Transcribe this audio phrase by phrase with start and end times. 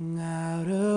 [0.00, 0.87] How do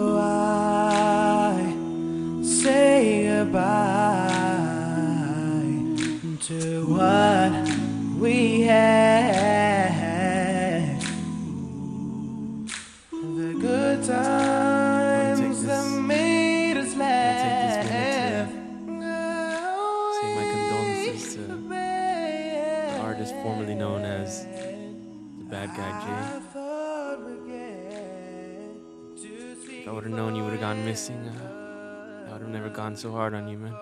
[31.10, 33.74] uh, I would have never gone so hard on you, man.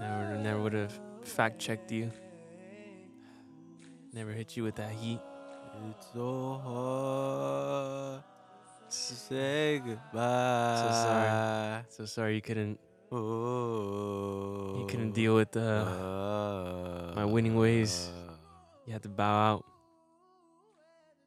[0.00, 2.10] Never, never would have fact checked you.
[4.12, 5.20] Never hit you with that heat.
[5.90, 8.22] It's so hard
[8.90, 10.76] to say goodbye.
[10.82, 11.84] So sorry.
[11.88, 12.80] So sorry you couldn't,
[13.12, 17.12] Oh, you couldn't deal with the.
[17.14, 18.10] my winning ways.
[18.86, 19.64] You had to bow out.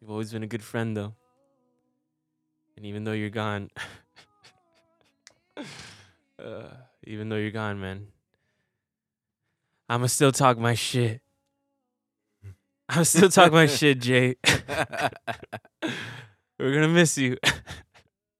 [0.01, 1.13] You've always been a good friend, though.
[2.79, 3.69] And even though you're gone,
[5.57, 6.69] uh,
[7.03, 8.07] even though you're gone, man,
[9.89, 11.19] I'ma still talk my shit.
[12.89, 14.37] I'ma still talk my shit, Jay.
[16.57, 17.35] We're gonna miss you.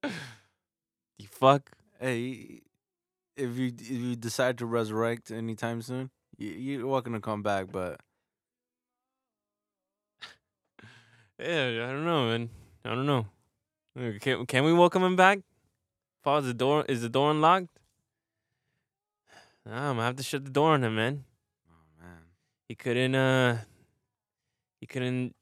[0.03, 1.69] you fuck.
[1.99, 2.61] Hey,
[3.35, 7.73] if you if you decide to resurrect anytime soon, you, you're welcome to come back.
[7.73, 7.99] But
[11.37, 12.49] Yeah, I don't know, man.
[12.85, 13.25] I don't know.
[14.21, 15.39] Can can we welcome him back?
[16.23, 16.45] Pause.
[16.45, 17.67] The door is the door unlocked?
[19.65, 21.25] I'm gonna have to shut the door on him, man.
[21.69, 22.21] oh man,
[22.69, 23.13] He couldn't.
[23.13, 23.57] Uh,
[24.79, 25.35] he couldn't.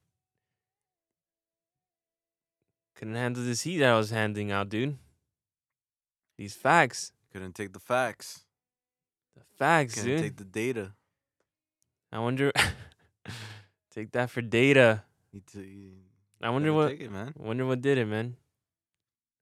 [2.96, 4.98] Couldn't handle this heat that I was handing out, dude.
[6.36, 8.42] These facts, couldn't take the facts.
[9.36, 10.22] the facts, Couldn't dude.
[10.24, 10.94] take the data.
[12.12, 12.52] I wonder.
[13.94, 15.04] take that for data.
[15.32, 15.92] You t- you
[16.42, 16.90] I wonder what.
[16.90, 17.34] Take it, man.
[17.38, 18.36] Wonder what did it, man.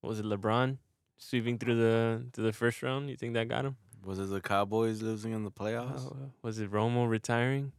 [0.06, 0.78] Was it LeBron
[1.18, 3.10] sweeping through the to the first round?
[3.10, 3.78] You think that got him?
[4.04, 6.06] Was it the Cowboys losing in the playoffs?
[6.06, 7.72] Oh, was it Romo retiring?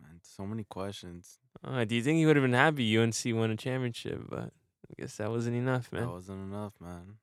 [0.00, 1.38] Man, so many questions.
[1.62, 4.22] Uh, do you think he would have been happy UNC won a championship?
[4.28, 4.52] But
[4.90, 6.02] I guess that wasn't enough, man.
[6.02, 7.16] That wasn't enough, man.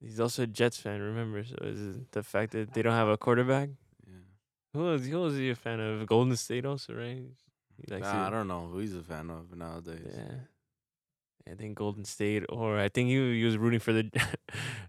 [0.00, 1.44] He's also a Jets fan, remember?
[1.44, 3.70] So is it the fact that they don't have a quarterback?
[4.06, 4.12] Yeah.
[4.74, 6.06] Who was, he a fan of?
[6.06, 7.22] Golden State also, right?
[7.76, 10.14] He likes Nah, I don't know who he's a fan of nowadays.
[10.16, 10.34] Yeah.
[11.50, 14.18] I think Golden State, or I think he, he was rooting for the, I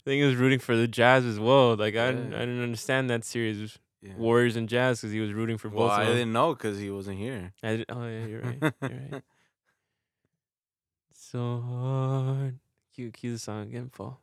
[0.05, 1.75] think he was rooting for the Jazz as well.
[1.75, 4.13] Like I, didn't, I didn't understand that series, Yeah.
[4.17, 5.97] Warriors and Jazz, because he was rooting for Well, both.
[5.99, 7.51] I didn't know because he wasn't here.
[7.61, 8.57] I didn't- oh yeah, you're right.
[8.61, 8.71] You're
[9.11, 9.23] right.
[11.17, 12.59] So hard.
[12.93, 14.22] Cue, cue the song again, Paul.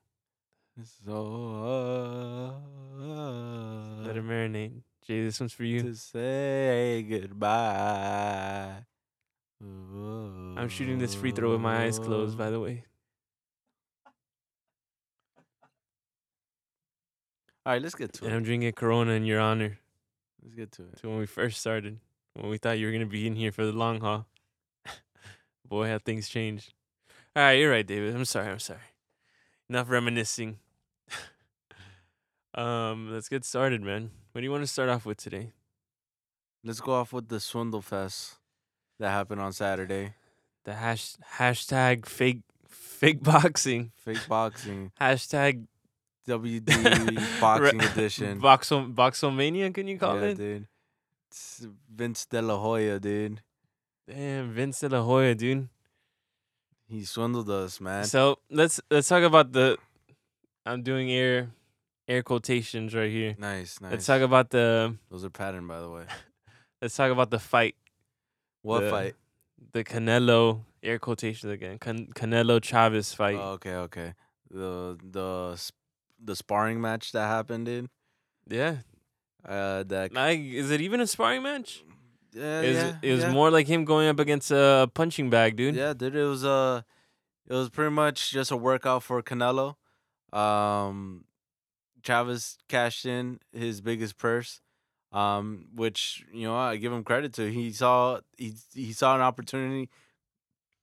[1.04, 2.54] so
[2.96, 4.06] hard.
[4.06, 4.80] Let it marinate.
[5.06, 5.82] Jay, this one's for you.
[5.82, 8.84] to say goodbye.
[9.62, 12.84] I'm shooting this free throw with my eyes closed, by the way.
[17.64, 18.26] All right, let's get to it.
[18.26, 18.36] And it.
[18.38, 19.78] I'm drinking Corona in your honor.
[20.42, 20.96] Let's get to it.
[20.98, 22.00] To when we first started,
[22.34, 24.26] when we thought you were gonna be in here for the long haul.
[25.68, 26.74] Boy, how things changed.
[27.36, 28.16] All right, you're right, David.
[28.16, 28.48] I'm sorry.
[28.48, 28.80] I'm sorry.
[29.70, 30.58] Enough reminiscing.
[32.54, 34.10] um, let's get started, man.
[34.32, 35.52] What do you want to start off with today?
[36.64, 38.38] Let's go off with the Swindle Fest
[39.02, 40.14] that happened on Saturday.
[40.64, 43.90] The hash hashtag fake fake boxing.
[43.96, 45.66] Fake boxing, Hashtag
[46.28, 48.40] WD boxing edition.
[48.40, 50.36] Boxo Boxomania, can you call yeah, it?
[50.36, 50.66] dude.
[51.28, 53.42] It's Vince De La Hoya, dude.
[54.08, 55.68] Damn, Vince De La Hoya, dude.
[56.86, 58.04] He swindled us, man.
[58.04, 59.78] So let's let's talk about the.
[60.64, 61.50] I'm doing air
[62.06, 63.34] air quotations right here.
[63.36, 63.90] nice, nice.
[63.90, 64.94] Let's talk about the.
[65.10, 66.04] Those are patterned, by the way.
[66.82, 67.76] Let's talk about the fight.
[68.62, 69.14] What The- fight?
[69.72, 71.78] The Canelo air quotations again.
[71.78, 73.36] Can, Canelo Chavez fight.
[73.36, 74.14] Oh, okay, okay.
[74.50, 75.72] The the
[76.24, 77.88] the sparring match that happened, dude.
[78.48, 78.78] yeah.
[79.44, 81.82] Uh, that Like, is it even a sparring match?
[82.32, 83.32] yeah, It was, yeah, it was yeah.
[83.32, 85.74] more like him going up against a punching bag, dude.
[85.74, 86.82] Yeah, dude, it was uh
[87.48, 89.74] it was pretty much just a workout for Canelo.
[90.32, 91.24] Um
[92.02, 94.60] Chavez cashed in his biggest purse.
[95.12, 97.50] Um, which, you know, I give him credit to.
[97.50, 99.90] He saw he he saw an opportunity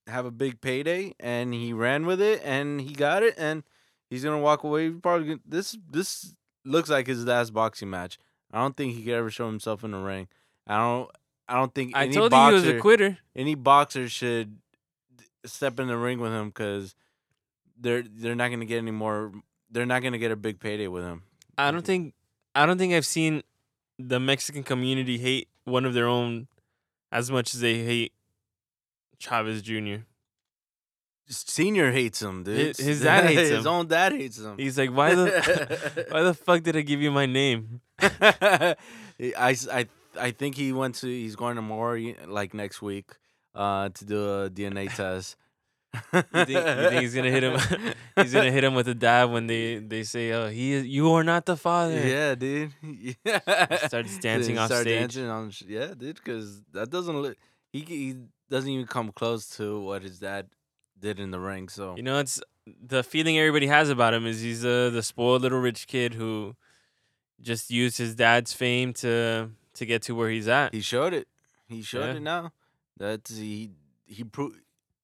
[0.08, 3.64] have a big payday and he ran with it and he got it and
[4.10, 4.90] he's gonna walk away.
[4.90, 6.36] Probably gonna, this this
[6.66, 8.18] looks like his last boxing match.
[8.52, 10.28] I don't think he could ever show himself in the ring.
[10.68, 11.10] I don't
[11.48, 13.18] I don't think I any told boxer, you he was a quitter.
[13.36, 14.58] any boxer should
[15.46, 16.96] step in the ring with him because
[17.80, 19.32] they're they're not gonna get any more.
[19.72, 21.24] They're not gonna get a big payday with him.
[21.58, 22.14] I don't think
[22.56, 23.44] I don't think I've seen
[24.00, 26.48] the Mexican community hate one of their own
[27.12, 28.13] as much as they hate
[29.19, 29.98] Chavez Jr.
[31.28, 32.57] Senior hates him, dude.
[32.57, 33.57] His- his dad hates His him.
[33.57, 34.57] His own dad hates him.
[34.57, 37.81] He's like, why the why the fuck did I give you my name?
[38.01, 38.75] I,
[39.38, 39.88] I,
[40.19, 43.12] I think he went to he's going to Maury like next week
[43.54, 45.36] uh to do a DNA test.
[46.13, 46.56] You think, you
[46.89, 47.59] think he's gonna hit him?
[48.15, 50.86] he's gonna hit him with a dab when they they say, "Oh, he is.
[50.86, 52.74] You are not the father." Yeah, dude.
[53.24, 53.88] Yeah.
[53.88, 55.00] starts dancing off start stage.
[55.00, 57.38] dancing on yeah, dude, because that doesn't look.
[57.74, 58.15] He he
[58.50, 60.47] doesn't even come close to what his dad
[61.00, 61.69] did in the ring.
[61.69, 65.41] So You know, it's the feeling everybody has about him is he's uh, the spoiled
[65.41, 66.56] little rich kid who
[67.41, 70.74] just used his dad's fame to to get to where he's at.
[70.74, 71.27] he showed it.
[71.68, 72.13] He showed Yeah.
[72.15, 72.51] it now.
[72.97, 73.71] That's he
[74.06, 74.59] he proved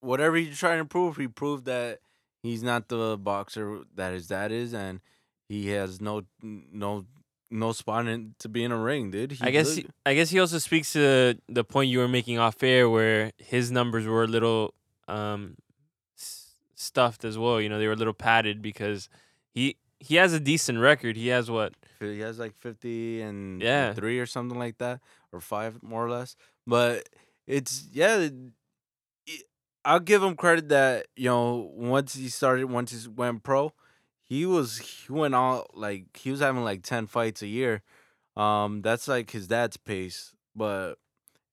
[0.05, 1.17] whatever he's trying to prove.
[1.17, 1.99] He proved that
[2.43, 5.01] he's not the boxer that his dad is, and
[5.49, 7.05] he has no no
[7.51, 9.33] no spot in to be in a ring, dude.
[9.33, 12.39] He I guess he, I guess he also speaks to the point you were making
[12.39, 14.73] off air, where his numbers were a little
[15.07, 15.55] um,
[16.17, 17.61] s- stuffed as well.
[17.61, 19.09] You know, they were a little padded because
[19.53, 21.15] he he has a decent record.
[21.17, 23.93] He has what He has like 50 and Yeah.
[23.93, 24.99] three or something like that,
[25.31, 26.35] or five more or less.
[26.67, 27.07] But
[27.47, 28.27] it's, yeah,
[29.85, 33.71] I'll give him credit that, you know, once he started, once he went pro,
[34.23, 37.83] he was, he went all, like, he was having like 10 fights a year.
[38.35, 40.95] Um, That's like his dad's pace, but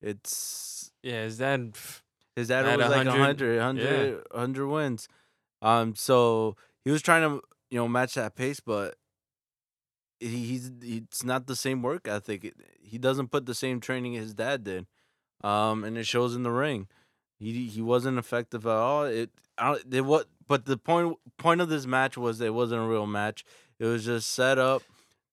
[0.01, 1.73] it's, yeah his dad.
[2.35, 5.07] his dad was like 100 100, 100, 100 wins.
[5.61, 8.95] Um, so he was trying to, you know, match that pace, but
[10.19, 12.53] he, he's it's not the same work ethic.
[12.81, 14.87] He doesn't put the same training his dad did,
[15.43, 16.87] um, and it shows in the ring.
[17.39, 19.05] He he wasn't effective at all.
[19.05, 22.81] It I don't, it what, but the point point of this match was it wasn't
[22.81, 23.45] a real match.
[23.79, 24.83] It was just set up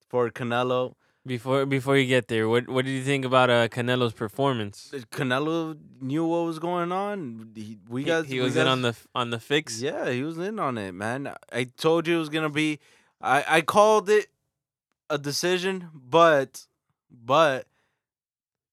[0.09, 0.95] for Canelo.
[1.27, 4.91] Before before you get there, what what did you think about uh, Canelo's performance?
[5.13, 7.53] Canelo knew what was going on.
[7.55, 9.83] He, we He, got he we was in on the on the fix.
[9.83, 11.33] Yeah, he was in on it, man.
[11.53, 12.81] I told you it was gonna be.
[13.21, 14.29] I I called it
[15.11, 16.67] a decision, but
[17.11, 17.67] but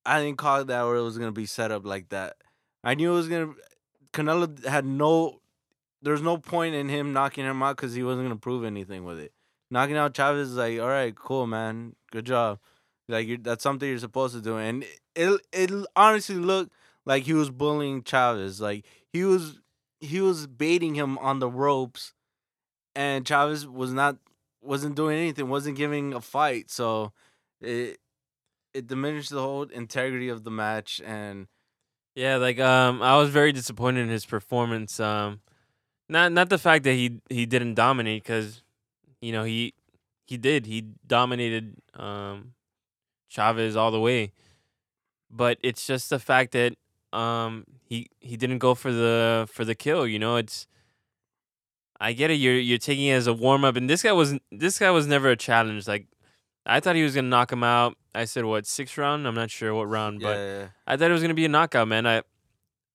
[0.06, 2.38] I didn't call it that where it was gonna be set up like that.
[2.84, 3.54] I knew it was gonna.
[4.14, 5.42] Canelo had no.
[6.02, 9.20] There's no point in him knocking him out because he wasn't gonna prove anything with
[9.20, 9.34] it.
[9.70, 12.60] Knocking out Chavez is like, all right, cool, man, good job.
[13.10, 14.86] Like that's something you're supposed to do, and
[15.16, 16.74] it it honestly looked
[17.06, 18.60] like he was bullying Chavez.
[18.62, 19.60] Like he was
[20.00, 22.14] he was baiting him on the ropes,
[22.96, 24.18] and Chavez was not
[24.62, 26.70] wasn't doing anything, wasn't giving a fight.
[26.70, 27.14] So
[27.62, 28.00] it
[28.74, 31.02] it diminished the whole integrity of the match.
[31.06, 31.48] And
[32.18, 35.00] Yeah, like um, I was very disappointed in his performance.
[35.00, 35.40] Um,
[36.10, 38.64] not not the fact that he he didn't dominate, because
[39.22, 39.76] you know he
[40.26, 40.66] he did.
[40.66, 42.54] He dominated um,
[43.30, 44.32] Chavez all the way,
[45.30, 46.74] but it's just the fact that
[47.14, 50.08] um he he didn't go for the for the kill.
[50.08, 50.66] You know, it's
[52.02, 52.36] I get it.
[52.36, 55.06] You're you're taking it as a warm up, and this guy was this guy was
[55.06, 55.88] never a challenge.
[55.88, 56.08] Like
[56.68, 57.98] I thought he was gonna knock him out.
[58.14, 59.28] I said what sixth round?
[59.28, 60.38] I'm not sure what round, but.
[60.38, 62.06] yeah, I thought it was gonna be a knockout, man.
[62.06, 62.22] I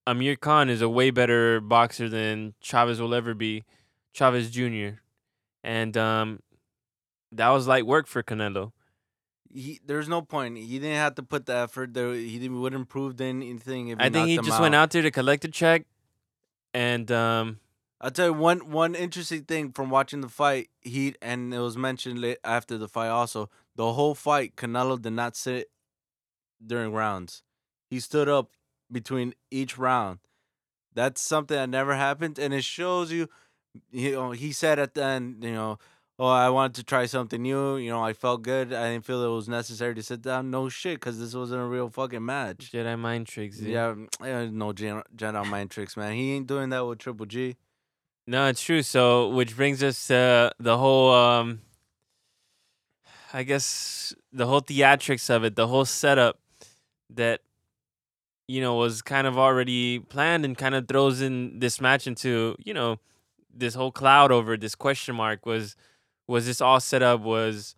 [0.07, 3.65] Amir Khan is a way better boxer than Chavez will ever be,
[4.13, 4.99] Chavez Jr.
[5.63, 6.41] And um,
[7.31, 8.73] that was light work for Canelo.
[9.53, 10.59] he there's no point.
[10.59, 11.95] He didn't have to put the effort.
[11.95, 13.89] There, he didn't wouldn't prove anything.
[13.89, 15.87] If I think he just went out there to collect a check,
[16.75, 17.61] and um,
[18.01, 20.69] I'll tell you one one interesting thing from watching the fight.
[20.81, 23.49] He and it was mentioned after the fight also.
[23.77, 25.71] The whole fight, Canelo did not sit
[26.65, 27.43] during rounds.
[27.91, 28.51] He stood up
[28.91, 30.19] between each round.
[30.95, 33.29] That's something that never happened, and it shows you.
[33.91, 35.79] You know, he said at the end, you know,
[36.19, 37.77] oh, I wanted to try something new.
[37.77, 38.73] You know, I felt good.
[38.73, 40.51] I didn't feel it was necessary to sit down.
[40.51, 42.71] No shit, because this wasn't a real fucking match.
[42.73, 43.57] Jedi mind tricks.
[43.57, 43.69] dude.
[43.69, 46.13] Yeah, no Jedi mind tricks, man.
[46.13, 47.57] He ain't doing that with Triple G.
[48.27, 48.83] No, it's true.
[48.83, 51.63] So, which brings us to the whole, um,
[53.33, 56.39] I guess, the whole theatrics of it, the whole setup
[57.11, 57.41] that,
[58.47, 62.57] you know, was kind of already planned and kind of throws in this match into,
[62.59, 62.99] you know,
[63.55, 65.77] this whole cloud over this question mark was,
[66.27, 67.21] was this all set up?
[67.21, 67.75] Was,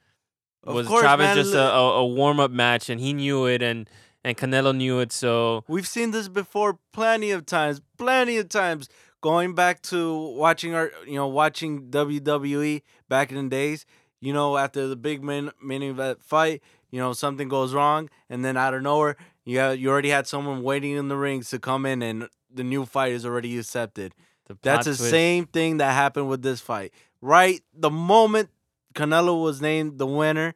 [0.65, 3.47] Of was course, Chavez man, just a, a, a warm up match and he knew
[3.47, 3.89] it and,
[4.25, 5.13] and Canelo knew it.
[5.13, 8.89] So, We've seen this before plenty of times, plenty of times.
[9.21, 13.87] Going back to watching our, you know, watching WWE back in the days,
[14.25, 18.45] you know, after the big main main event fight, you know, something goes wrong, and
[18.45, 21.59] then out of nowhere, you have, you already had someone waiting in the rings to
[21.59, 24.15] come in, and the new fight is already accepted.
[24.47, 26.93] the That's the twist- same thing that happened with this fight.
[27.21, 28.51] Right, the moment
[28.95, 30.55] Canelo was named the winner,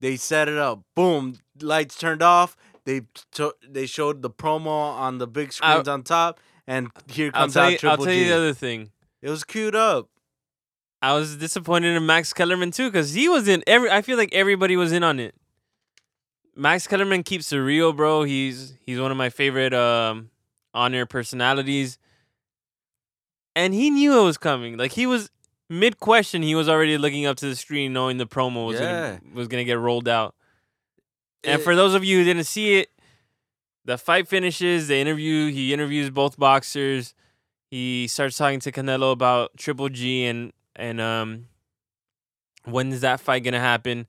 [0.00, 0.82] they set it up.
[0.94, 2.56] Boom, lights turned off.
[2.86, 7.30] they to- they showed the promo on the big I- screens on top, and here
[7.34, 7.78] I'll comes tell out you.
[7.78, 8.20] Triple I'll tell G.
[8.20, 8.90] you the other thing.
[9.22, 10.08] it was queued up.
[11.02, 13.90] I was disappointed in Max Kellerman too because he was in every.
[13.90, 15.34] I feel like everybody was in on it.
[16.54, 18.24] Max Kellerman keeps it real, bro.
[18.24, 20.30] He's he's one of my favorite um
[20.74, 21.98] on air personalities,
[23.56, 24.76] and he knew it was coming.
[24.76, 25.30] Like he was
[25.68, 29.18] mid question, he was already looking up to the screen, knowing the promo was Yeah.
[29.18, 30.34] gonna was gonna get rolled out.
[31.44, 32.90] And It- for those of you who didn't see it,
[33.86, 34.88] the fight finishes.
[34.88, 35.50] The interview.
[35.50, 37.14] He interviews both boxers.
[37.70, 41.46] He starts talking to Canelo about Triple G and and um
[42.64, 44.06] when is that fight gonna happen?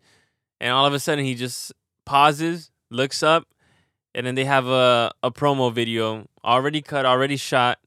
[0.59, 1.71] And all of a sudden he just
[2.05, 3.47] pauses, looks up,
[4.15, 7.79] and then they have a a promo video already cut, already shot,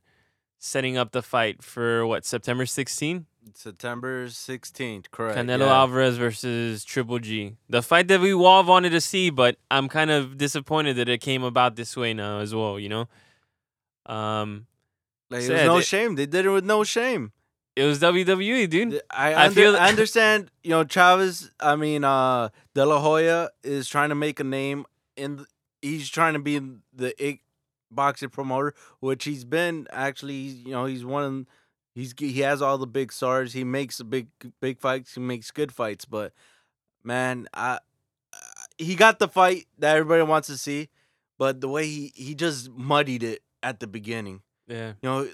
[0.58, 3.24] setting up the fight for what September 16th.
[3.54, 5.36] September sixteenth, correct?
[5.36, 5.74] Canelo yeah.
[5.80, 7.56] Alvarez versus Triple G.
[7.68, 11.18] The fight that we all wanted to see, but I'm kind of disappointed that it
[11.20, 13.06] came about this way now as well, you know?
[14.06, 14.66] Um
[15.30, 16.14] Like, it So, was yeah, no they- shame.
[16.16, 17.32] They did it with no shame.
[17.76, 19.00] It was WWE, dude.
[19.10, 20.50] I, I under, feel- I understand.
[20.62, 21.50] You know, Chavez.
[21.60, 25.36] I mean, uh, De La Hoya is trying to make a name in.
[25.38, 25.48] th-
[25.82, 26.60] he's trying to be
[26.94, 27.38] the
[27.90, 30.34] boxing promoter, which he's been actually.
[30.34, 31.24] You know, he's one.
[31.24, 31.46] Of,
[31.94, 33.52] he's he has all the big stars.
[33.52, 34.28] He makes big
[34.60, 35.14] big fights.
[35.14, 36.04] He makes good fights.
[36.04, 36.32] But
[37.02, 37.78] man, I,
[38.78, 40.88] he got the fight that everybody wants to see,
[41.38, 44.88] but the way he he just muddied it at the beginning Yeah.
[45.02, 45.28] you know,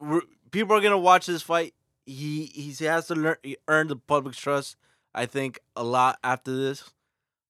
[0.00, 0.22] we're,
[0.56, 1.74] people are gonna watch this fight.
[2.06, 3.36] He he has to learn
[3.68, 4.76] earn the public's trust.
[5.14, 6.90] I think a lot after this,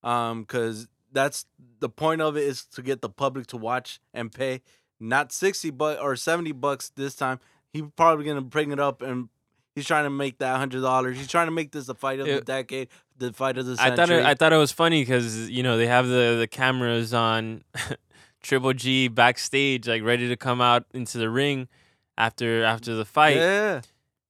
[0.03, 1.47] um, because that's
[1.79, 4.63] the point of it is to get the public to watch and pay,
[4.99, 7.39] not sixty but or seventy bucks this time.
[7.73, 9.29] He probably gonna bring it up and
[9.77, 11.17] he's trying to make that hundred dollars.
[11.17, 13.93] He's trying to make this the fight of the decade, the fight of the century.
[13.93, 16.49] I thought it, I thought it was funny because you know they have the the
[16.49, 17.63] cameras on
[18.43, 21.69] Triple G backstage, like ready to come out into the ring
[22.17, 23.81] after after the fight, yeah,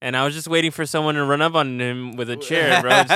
[0.00, 2.80] and I was just waiting for someone to run up on him with a chair,
[2.82, 2.90] bro.
[3.02, 3.10] Just,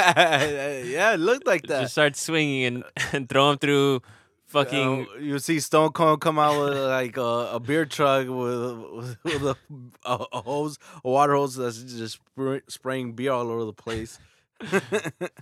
[0.89, 1.83] yeah, it looked like that.
[1.83, 4.03] just start swinging and, and throw him through
[4.47, 5.07] fucking.
[5.15, 9.43] Uh, you see Stone Cold come out with like a, a beer truck with, with
[9.43, 9.57] a,
[10.05, 14.19] a, a hose, a water hose that's just spray, spraying beer all over the place.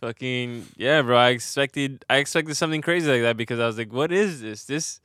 [0.01, 1.17] fucking yeah, bro.
[1.17, 4.65] I expected I expected something crazy like that because I was like, what is this?
[4.65, 5.01] This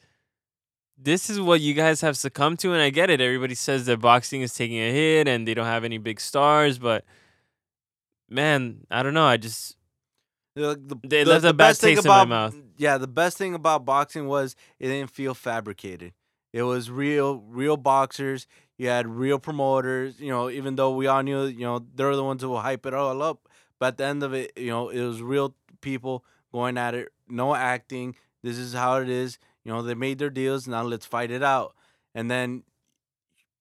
[1.03, 3.19] this is what you guys have succumbed to, and I get it.
[3.21, 6.77] Everybody says that boxing is taking a hit and they don't have any big stars,
[6.79, 7.03] but
[8.29, 9.25] man, I don't know.
[9.25, 9.75] I just
[10.55, 12.55] The, the, They the- left a bad taste in my about mouth.
[12.77, 16.13] yeah, the best thing about boxing was it didn't feel fabricated.
[16.51, 18.45] It was real, real boxers.
[18.77, 20.19] You had real promoters.
[20.19, 22.85] You know, even though we all knew, you know, they're the ones who will hype
[22.85, 23.47] it all up.
[23.79, 27.09] But at the end of it, you know, it was real people going at it.
[27.27, 28.15] No acting.
[28.43, 29.39] This is how it is.
[29.65, 30.67] You know, they made their deals.
[30.67, 31.75] Now let's fight it out.
[32.13, 32.63] And then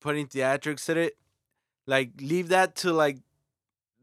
[0.01, 1.17] putting theatrics in it,
[1.87, 3.19] like leave that to like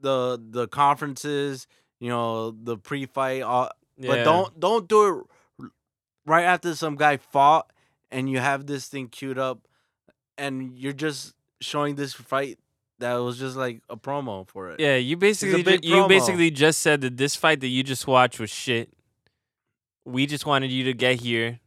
[0.02, 1.68] the the conferences.
[2.00, 3.42] You know, the pre-fight.
[3.42, 4.08] All, yeah.
[4.08, 5.28] but don't don't do
[5.60, 5.68] it
[6.26, 7.72] right after some guy fought
[8.12, 9.68] and you have this thing queued up
[10.38, 12.60] and you're just showing this fight
[13.00, 14.80] that was just like a promo for it.
[14.80, 18.40] Yeah, you basically ju- you basically just said that this fight that you just watched
[18.40, 18.90] was shit.
[20.06, 21.60] We just wanted you to get here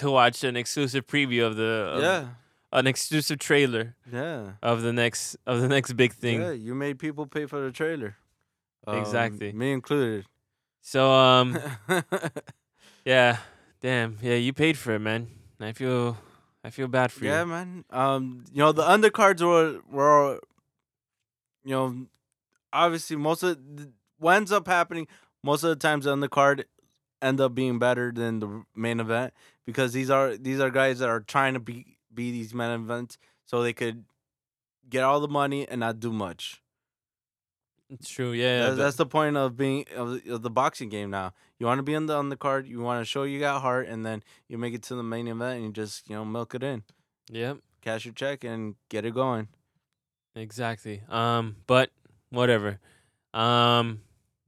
[0.00, 2.28] to watch an exclusive preview of the of- Yeah.
[2.72, 4.52] an exclusive trailer Yeah.
[4.62, 6.40] of the next of the next big thing.
[6.40, 8.16] Yeah, you made people pay for the trailer.
[8.86, 9.52] Um, Exactly.
[9.52, 10.24] Me included.
[10.80, 11.58] So um
[13.04, 13.38] yeah,
[13.80, 14.18] damn.
[14.22, 15.28] Yeah, you paid for it, man.
[15.60, 16.16] I feel
[16.64, 17.38] I feel bad for yeah, you.
[17.38, 17.84] Yeah, man.
[17.90, 20.40] Um, you know the undercards were were,
[21.64, 22.06] you know,
[22.72, 23.58] obviously most of
[24.18, 25.06] what ends up happening
[25.42, 26.64] most of the times the undercard
[27.22, 29.32] end up being better than the main event
[29.70, 33.18] because these are these are guys that are trying to be be these main events
[33.46, 34.04] so they could
[34.88, 36.60] get all the money and not do much.
[37.88, 38.32] It's true.
[38.32, 38.66] Yeah.
[38.66, 41.32] that's, that's the point of being of the, of the boxing game now.
[41.58, 42.66] You want to be on the on the card.
[42.66, 45.26] you want to show you got heart, and then you make it to the main
[45.28, 46.82] event and you just you know milk it in,
[47.30, 47.58] Yep.
[47.82, 49.48] cash your check, and get it going.
[50.36, 51.02] Exactly.
[51.08, 51.90] Um, but
[52.30, 52.78] whatever.
[53.34, 54.02] Um,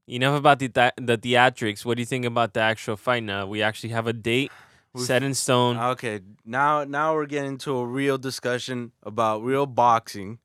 [0.08, 1.84] enough about the th- the theatrics.
[1.84, 3.46] What do you think about the actual fight now?
[3.46, 4.52] We actually have a date
[4.94, 5.78] We've- set in stone.
[5.78, 10.38] Okay, now now we're getting to a real discussion about real boxing.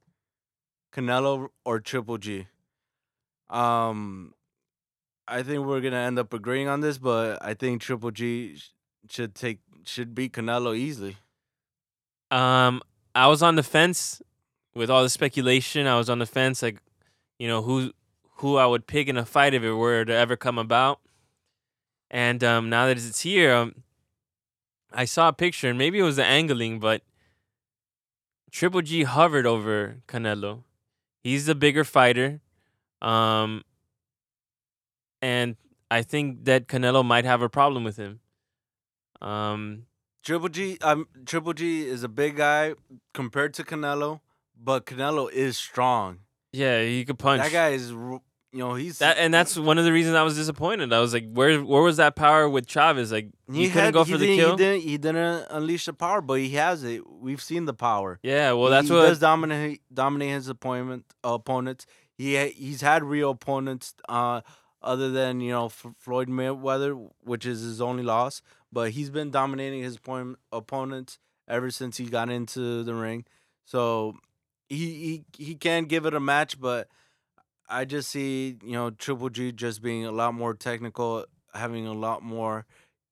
[0.93, 2.47] Canelo or Triple G.
[3.49, 4.33] Um
[5.27, 8.57] I think we're going to end up agreeing on this, but I think Triple G
[9.09, 11.17] should take should beat Canelo easily.
[12.31, 12.81] Um,
[13.13, 14.21] I was on the fence
[14.73, 15.85] with all the speculation.
[15.85, 16.81] I was on the fence, like,
[17.39, 17.91] you know, who
[18.37, 20.99] who I would pick in a fight if it were to ever come about.
[22.09, 23.83] And um, now that it's here, um,
[24.91, 27.01] I saw a picture, and maybe it was the angling, but
[28.51, 30.63] Triple G hovered over Canelo.
[31.23, 32.39] He's the bigger fighter,
[33.01, 33.63] um,
[35.21, 35.57] and
[35.91, 38.19] I think that Canelo might have a problem with him.
[39.21, 39.87] Um,
[40.23, 42.75] Triple G, um, Triple G is a big guy
[43.13, 44.21] compared to Canelo,
[44.61, 46.19] but Canelo is strong.
[46.53, 47.41] yeah, he could punch.
[47.43, 47.91] That guy is,
[48.53, 50.93] you know, he's That and that's one of the reasons I was disappointed.
[50.93, 53.11] I was like, where where was that power with Chavez?
[53.11, 54.51] Like he, couldn't had- go he for the kill.
[54.51, 57.07] He didn't, he didn't unleash the power, but he has it.
[57.09, 58.19] We've seen the power.
[58.23, 61.85] Yeah, well that's he what he does dominate dominate his appointment opponents.
[62.17, 64.41] He he's had real opponents, uh,
[64.81, 68.41] other than you know F- Floyd Mayweather, which is his only loss.
[68.71, 73.25] But he's been dominating his opponent, opponents ever since he got into the ring.
[73.65, 74.15] So
[74.69, 76.87] he he he can give it a match, but
[77.69, 81.93] I just see you know Triple G just being a lot more technical, having a
[81.93, 82.65] lot more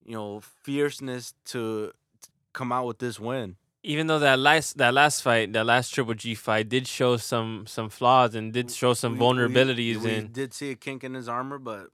[0.06, 3.58] you know fierceness to to come out with this win.
[3.84, 7.66] even though that last that last fight, that last Triple G fight did show some
[7.68, 11.04] some flaws and did show some We- we- vulnerabilities we in did see a kink
[11.04, 11.88] in his armor, but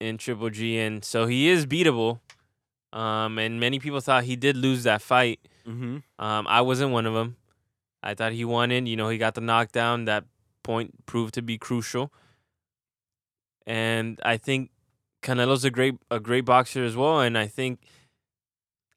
[0.00, 2.20] in Triple G, and so he is beatable.
[2.92, 5.40] Um, and many people thought he did lose that fight.
[5.66, 5.98] mm-hmm.
[6.18, 7.36] Um, I wasn't one of them.
[8.02, 8.86] I thought he won it.
[8.86, 10.04] You know, he got the knockdown.
[10.04, 10.24] That
[10.62, 12.12] point proved to be crucial.
[13.66, 14.70] And I think
[15.22, 17.20] Canelo's a great a great boxer as well.
[17.20, 17.80] And I think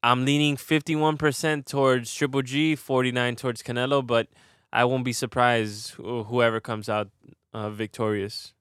[0.02, 4.06] I'm leaning 51% towards Triple G, 49 towards Canelo.
[4.06, 4.28] But
[4.72, 7.10] I won't be surprised whoever comes out
[7.52, 8.52] uh, victorious.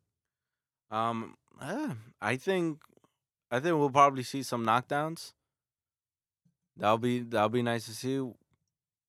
[0.92, 2.82] um, eh, I think,
[3.52, 5.34] I think we'll probably see some knockdowns.
[6.78, 8.22] That'll be that'll be nice to see.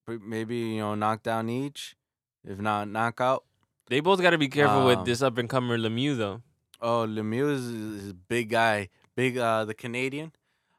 [0.08, 1.96] Maybe you know knockdown each,
[2.44, 3.44] if not knockout.
[3.88, 6.42] They both got to be careful with Um, this up and comer Lemieux though.
[6.80, 10.32] Oh, Lemieux is, is big guy, big uh the Canadian.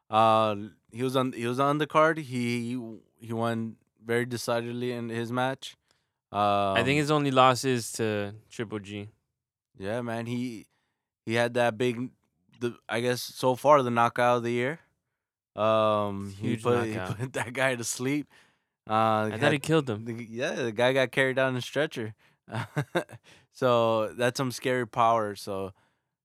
[0.10, 0.56] Uh,
[0.92, 2.18] he was on he was on the card.
[2.18, 2.78] He
[3.20, 5.76] he won very decidedly in his match.
[6.32, 9.10] Um, I think his only loss is to Triple G.
[9.78, 10.26] Yeah, man.
[10.26, 10.68] He
[11.26, 12.10] he had that big
[12.60, 14.80] the I guess so far the knockout of the year.
[15.56, 17.18] Um he Huge put, he knockout.
[17.20, 18.28] put that guy to sleep.
[18.90, 20.06] Uh I thought he killed him.
[20.06, 22.14] the, yeah, the guy got carried down in a stretcher.
[23.54, 25.36] so that's some scary power.
[25.36, 25.74] So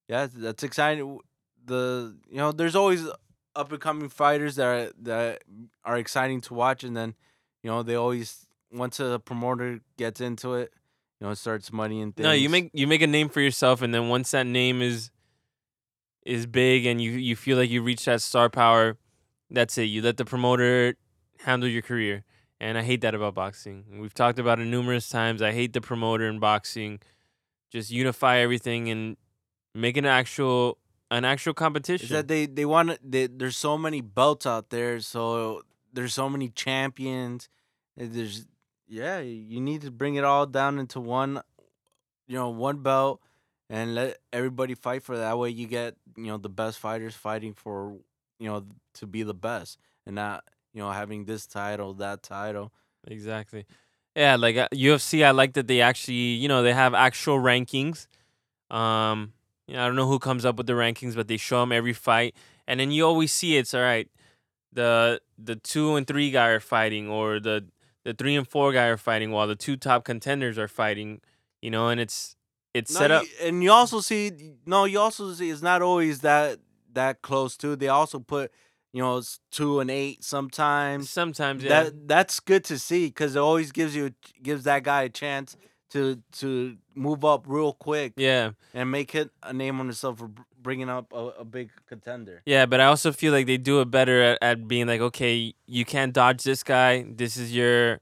[0.09, 1.19] yeah, that's exciting.
[1.65, 3.07] The you know, there's always
[3.55, 5.45] up and coming fighters that are, that
[5.85, 7.15] are exciting to watch, and then
[7.63, 10.73] you know they always once a promoter gets into it,
[11.21, 12.25] you know, it starts moneying things.
[12.25, 15.11] No, you make you make a name for yourself, and then once that name is
[16.25, 18.97] is big, and you you feel like you reach that star power,
[19.51, 19.85] that's it.
[19.85, 20.97] You let the promoter
[21.41, 22.25] handle your career,
[22.63, 23.85] and I hate that about boxing.
[23.99, 25.43] We've talked about it numerous times.
[25.43, 27.01] I hate the promoter in boxing.
[27.73, 29.17] Just unify everything and
[29.75, 30.79] make an actual
[31.11, 32.05] an actual competition.
[32.05, 36.29] is that they they want they, there's so many belts out there so there's so
[36.29, 37.49] many champions
[37.97, 38.47] there's
[38.89, 41.41] yeah you need to bring it all down into one
[42.29, 43.21] you know one belt
[43.69, 47.53] and let everybody fight for that way you get you know the best fighters fighting
[47.53, 47.97] for
[48.39, 52.73] you know to be the best and not you know having this title that title
[53.07, 53.67] Exactly.
[54.15, 58.07] Yeah, like uh, UFC, I like that they actually, you know, they have actual rankings.
[58.71, 59.33] Um,
[59.67, 61.73] you know, I don't know who comes up with the rankings, but they show them
[61.73, 62.35] every fight,
[62.67, 64.09] and then you always see it's all right.
[64.73, 67.65] The the two and three guy are fighting, or the
[68.05, 71.21] the three and four guy are fighting, while the two top contenders are fighting.
[71.61, 72.37] You know, and it's
[72.75, 73.25] it's No, set up.
[73.25, 74.31] you- and you also see
[74.67, 76.59] no you also see it's not always that
[76.93, 78.51] that close too they also put
[78.93, 83.37] you know it's two and eight sometimes Sometimes, yeah, that that's good to see because
[83.37, 85.57] it always gives you gives that guy a chance
[85.91, 90.31] to to move up real quick yeah, and make it a name on himself for
[90.61, 92.41] bringing up a, a big contender.
[92.47, 92.67] yeah.
[92.67, 95.85] But I also feel like they do it better at, at being like, okay, you
[95.85, 97.05] can't dodge this guy.
[97.09, 98.01] This is your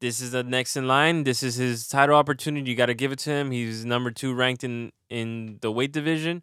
[0.00, 1.24] this is the next in line.
[1.24, 2.70] This is his title opportunity.
[2.70, 3.50] You got to give it to him.
[3.50, 6.42] He's number two ranked in in the weight division.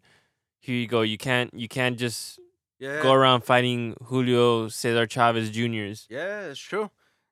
[0.60, 1.02] Here you go.
[1.02, 2.38] You can't you can't just
[2.84, 6.06] Yeah, go around fighting Julio Cesar Chavez Juniors.
[6.10, 6.90] yeah, it's true.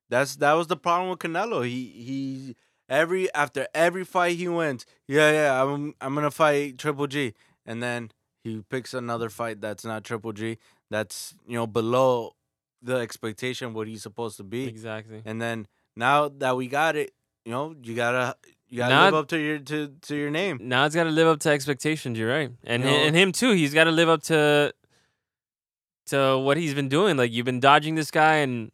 [0.08, 1.64] That's that was the problem with Canelo.
[1.64, 2.56] He he
[2.88, 4.84] every after every fight he wins.
[5.08, 7.34] Yeah, yeah, I'm I'm gonna fight Triple G,
[7.66, 8.10] and then
[8.44, 10.58] he picks another fight that's not Triple G.
[10.90, 12.32] That's you know below
[12.82, 14.66] the expectation what he's supposed to be.
[14.66, 15.22] Exactly.
[15.24, 17.12] And then now that we got it,
[17.46, 18.36] you know, you gotta
[18.68, 20.58] you gotta Now- live up to your to, to your name.
[20.60, 22.18] Now it's got to live up to expectations.
[22.18, 23.52] You're right, and You know- and him too.
[23.52, 24.74] He's got to live up to
[26.12, 27.16] to what he's been doing.
[27.16, 28.70] Like you've been dodging this guy, and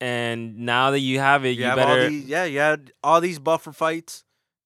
[0.00, 2.02] and now that you have it, you, You, have better.
[2.02, 4.24] all these yeah, you had all these buffer fights.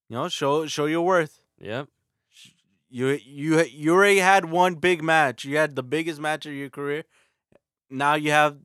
[0.09, 1.41] You know, show show your worth.
[1.61, 1.89] Yep.
[2.91, 5.45] You you you already had one big match.
[5.45, 7.05] You had the biggest match of your career.
[7.89, 8.59] now you have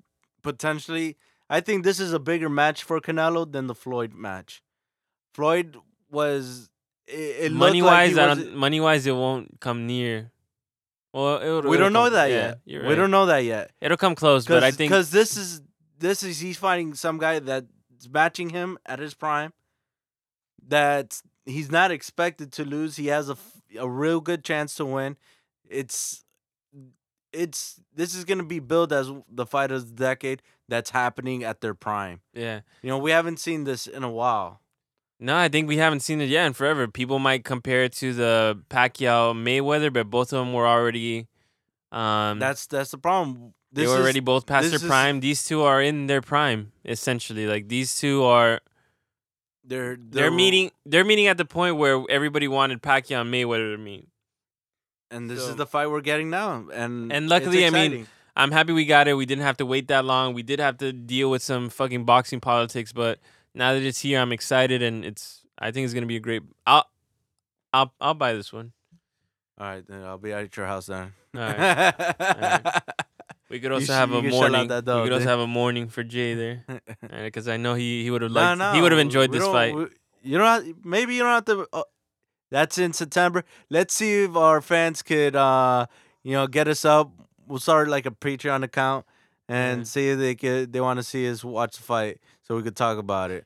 [0.43, 1.17] potentially.
[1.49, 4.61] I think this is a bigger match for Canelo than the Floyd match.
[5.33, 5.77] Floyd
[6.11, 6.69] was
[7.07, 8.55] it, it money looked like wise, I don't.
[8.55, 10.31] Money wise, it won't come near.
[11.17, 12.59] Well, it'll, We it'll don't know that yeah, yet.
[12.65, 13.71] You're We don't know that yet.
[13.81, 15.61] It'll come close, but I think because this is
[15.97, 17.67] this is he's fighting some guy that's
[18.11, 19.51] matching him at his prime.
[20.67, 22.97] That he's not expected to lose.
[22.97, 23.37] He has a
[23.79, 25.17] a real good chance to win.
[25.67, 26.23] It's
[27.33, 30.43] it's this is gonna be billed as the fight of the decade.
[30.69, 32.21] That's happening at their prime.
[32.33, 32.59] yeah.
[32.83, 34.61] You know we haven't seen this in a while.
[35.19, 36.87] No, I think we haven't seen it yet in forever.
[36.87, 41.27] People might compare it to the Pacquiao Mayweather, but both of them were already.
[41.91, 43.53] Um, That's that's the problem.
[43.71, 45.19] they were is- already both past this their is- prime.
[45.21, 47.47] These two are in their prime, essentially.
[47.47, 48.59] Like these two are
[49.63, 53.77] they're they're meeting they're meeting at the point where everybody wanted Pacquiao and Mayweather to
[53.81, 54.07] meet.
[55.09, 56.67] and this so- is the fight we're getting now.
[56.71, 58.07] And And luckily, I mean.
[58.35, 59.15] I'm happy we got it.
[59.15, 60.35] We didn't have to wait that long.
[60.35, 63.17] We did have to deal with some fucking boxing politics, but
[63.57, 65.41] now that it's here, I'm excited, and it's.
[65.59, 66.43] I think it's gonna be a great.
[66.65, 66.85] I'll,
[67.73, 68.71] I'll, I'll buy this one.
[69.59, 71.13] all right, then I'll be at your house then.
[71.35, 72.81] All right.
[73.49, 74.67] We could also should- have a can shell out morning.
[74.67, 75.27] that we could also dude.
[75.29, 76.63] have a morning for Jay there,
[77.23, 78.57] because I know he he would have liked.
[78.59, 79.73] no, he would have enjoyed this fight.
[79.73, 79.87] we-
[80.21, 80.65] you don't.
[80.65, 81.65] Have, maybe you don't have to.
[81.71, 81.83] Uh,
[82.51, 83.45] that's in September.
[83.69, 85.85] Let's see if our fans could, uh,
[86.23, 87.09] you know, get us up.
[87.47, 89.05] We'll start like a Patreon account
[89.47, 89.83] and Yeah.
[89.85, 90.73] see if they could.
[90.73, 93.45] They want to see us watch the fight, so we could talk about it.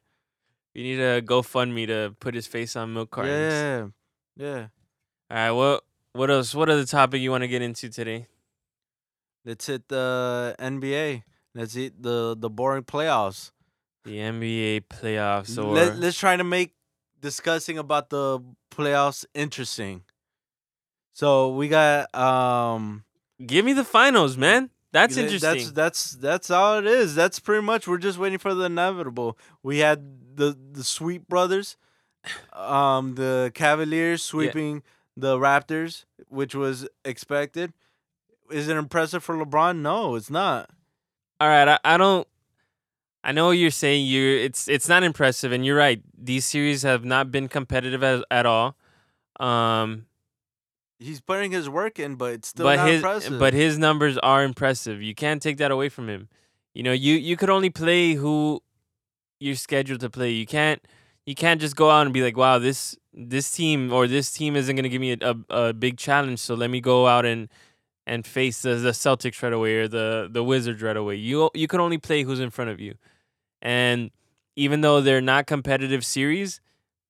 [0.73, 3.53] You need a GoFundMe to put his face on milk cartons.
[3.53, 3.87] Yeah,
[4.37, 4.67] yeah.
[5.29, 5.51] All right.
[5.51, 5.83] What
[6.13, 6.53] what else?
[6.53, 8.27] What other topic you want to get into today?
[9.43, 11.23] Let's hit the NBA.
[11.55, 13.51] Let's hit the the boring playoffs.
[14.03, 16.73] The NBA playoffs or Let, let's try to make
[17.19, 18.39] discussing about the
[18.71, 20.03] playoffs interesting.
[21.13, 23.03] So we got um
[23.45, 24.69] give me the finals, man.
[24.91, 25.49] That's interesting.
[25.49, 27.15] That's that's that's all it is.
[27.15, 29.37] That's pretty much we're just waiting for the inevitable.
[29.63, 31.77] We had the the Sweet brothers,
[32.53, 34.83] um, the Cavaliers sweeping
[35.15, 37.73] the Raptors, which was expected.
[38.49, 39.77] Is it impressive for LeBron?
[39.79, 40.69] No, it's not.
[41.39, 42.27] All right, I, I don't.
[43.23, 44.05] I know you're saying.
[44.05, 46.01] You, it's it's not impressive, and you're right.
[46.17, 48.75] These series have not been competitive as, at all.
[49.39, 50.05] Um,
[51.01, 53.39] He's putting his work in, but it's still but not his impressive.
[53.39, 55.01] but his numbers are impressive.
[55.01, 56.29] You can't take that away from him.
[56.73, 58.61] You know, you you could only play who
[59.39, 60.31] you're scheduled to play.
[60.31, 60.85] You can't
[61.25, 64.55] you can't just go out and be like, wow, this this team or this team
[64.55, 67.49] isn't gonna give me a, a, a big challenge, so let me go out and
[68.05, 71.15] and face the, the Celtics right away or the the Wizards right away.
[71.15, 72.95] You you can only play who's in front of you,
[73.61, 74.11] and
[74.55, 76.61] even though they're not competitive series,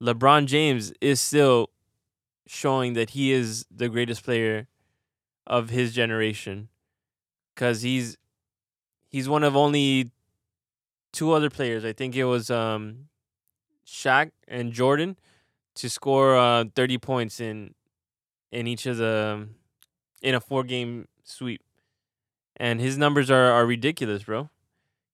[0.02, 1.71] LeBron James is still
[2.52, 4.68] showing that he is the greatest player
[5.48, 6.68] of his generation
[7.56, 8.18] because he's
[9.08, 10.12] he's one of only
[11.14, 11.86] two other players.
[11.86, 13.08] I think it was um
[13.88, 15.18] Shaq and Jordan
[15.76, 17.74] to score uh, 30 points in
[18.52, 19.48] in each of the
[20.22, 21.62] in a four game sweep.
[22.58, 24.50] And his numbers are, are ridiculous, bro.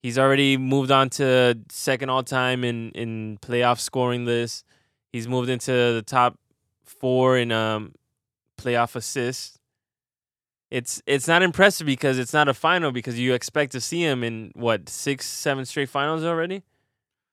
[0.01, 4.65] He's already moved on to second all time in in playoff scoring list.
[5.13, 6.39] He's moved into the top
[6.87, 7.93] four in um
[8.57, 9.59] playoff assists.
[10.69, 14.23] It's it's not impressive because it's not a final because you expect to see him
[14.23, 16.63] in what six seven straight finals already,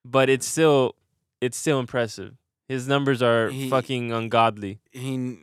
[0.04, 0.94] but it's still
[1.40, 2.34] it's still impressive.
[2.68, 4.78] His numbers are He- fucking ungodly.
[4.92, 5.38] he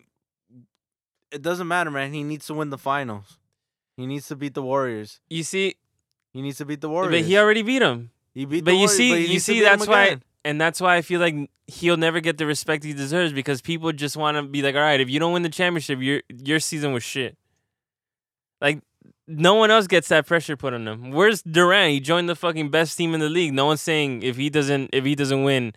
[1.32, 2.14] it doesn't matter, man.
[2.14, 3.38] He needs to win the finals.
[3.98, 5.20] He needs to beat the Warriors.
[5.30, 5.76] You see,
[6.34, 7.12] He needs to beat the Warriors.
[7.22, 9.60] but he already beat him, he beat but the you Warriors, see- but you see,
[9.62, 10.20] that's why-.
[10.44, 11.36] And that's why I feel like
[11.68, 14.82] he'll never get the respect he deserves because people just want to be like, all
[14.82, 17.38] right, if you don't win the championship, your your season was shit.
[18.60, 18.82] Like
[19.28, 21.12] no one else gets that pressure put on them.
[21.12, 21.92] Where's Durant?
[21.94, 23.54] He joined the fucking best team in the league.
[23.54, 25.74] No one's saying if he doesn't if he doesn't win,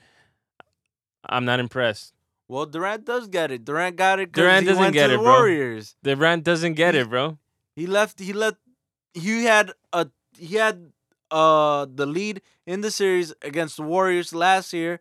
[1.27, 2.12] I'm not impressed.
[2.48, 3.64] Well, Durant does get it.
[3.64, 4.33] Durant got it.
[4.33, 5.33] Durant doesn't get it, the bro.
[5.33, 5.96] Warriors.
[6.03, 7.38] Durant doesn't get He- it, bro.
[7.77, 8.20] He left.
[8.20, 8.59] He left.
[9.14, 10.09] He had a.
[10.38, 10.92] He had
[11.35, 15.01] uh the lead in the series against the Warriors last year.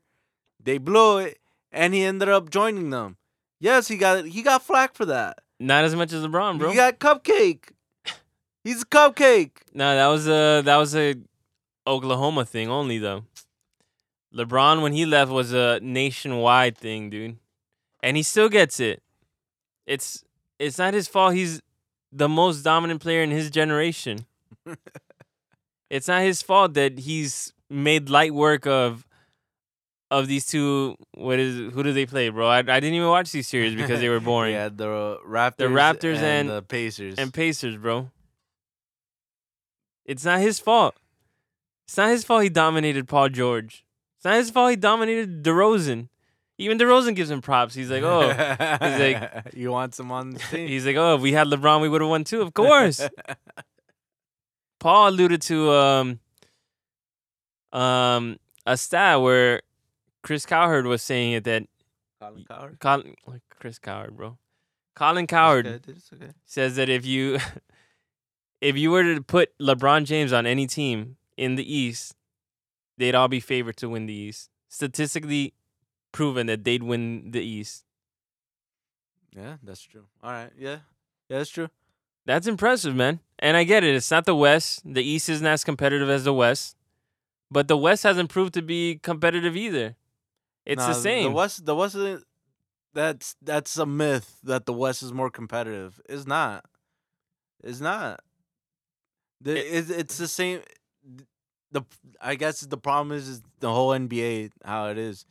[0.62, 1.40] They blew it,
[1.72, 3.18] and he ended up joining them.
[3.60, 5.40] Yes, he got he got flack for that.
[5.60, 6.70] Not as much as LeBron, bro.
[6.70, 7.70] He got cupcake.
[8.64, 9.52] He's a cupcake.
[9.74, 11.16] No, that was a that was a
[11.86, 13.26] Oklahoma thing only though.
[14.36, 17.38] LeBron when he left was a nationwide thing, dude.
[18.02, 19.02] And he still gets it.
[19.86, 20.24] It's
[20.60, 21.62] it's not his fault he's
[22.12, 24.26] the most dominant player in his generation.
[25.90, 29.06] it's not his fault that he's made light work of
[30.12, 32.48] of these two what is who do they play, bro?
[32.48, 34.54] I, I didn't even watch these series because they were boring.
[34.54, 35.58] yeah, the Raptors.
[35.58, 37.16] the Raptors and- the Pacers.
[37.18, 38.10] And Pacers, bro.
[40.06, 40.96] It's not his fault.
[41.88, 43.86] It's not his fault he dominated Paul George.
[44.18, 46.10] It's not his fault he dominated DeRozan.
[46.58, 47.74] Even DeRozan gives him props.
[47.74, 50.68] He's like, oh, he's like- you want some on the team?
[50.68, 52.42] he's like, oh, if we had LeBron, we would have won too.
[52.42, 53.02] Of course.
[54.84, 56.20] Paul alluded to um
[57.72, 59.62] um a stat where
[60.24, 61.64] Chris Cowherd was saying it that
[62.20, 62.80] Colin Cowherd.
[62.82, 64.38] Colin like Chris Cowherd, bro.
[64.94, 66.32] Colin Cowherd It's okay, it's okay.
[66.46, 67.40] says that if you
[68.62, 72.16] if you were to put LeBron James on any team in the East,
[72.98, 74.50] they'd all be favored to win the East.
[74.68, 75.54] Statistically
[76.12, 77.86] proven that they'd win the East.
[79.34, 80.08] Yeah, that's true.
[80.22, 80.52] All right.
[80.58, 80.80] Yeah.
[81.30, 81.70] Yeah, that's true.
[82.26, 83.20] That's impressive, man.
[83.40, 83.96] And I get it.
[83.96, 84.82] It's not the West.
[84.86, 86.78] The East isn't as competitive as the West.
[87.52, 89.96] But the West hasn't proved to be competitive either.
[90.66, 91.24] It's Nah, the same.
[91.32, 91.98] The West the West
[92.94, 96.00] that's that's a myth that the West is more competitive.
[96.08, 96.66] It's not.
[97.64, 98.22] It's not.
[99.42, 100.62] The, It- it's, the same
[101.72, 101.82] the
[102.22, 105.26] I guess the problem is, is the whole NBA how it is.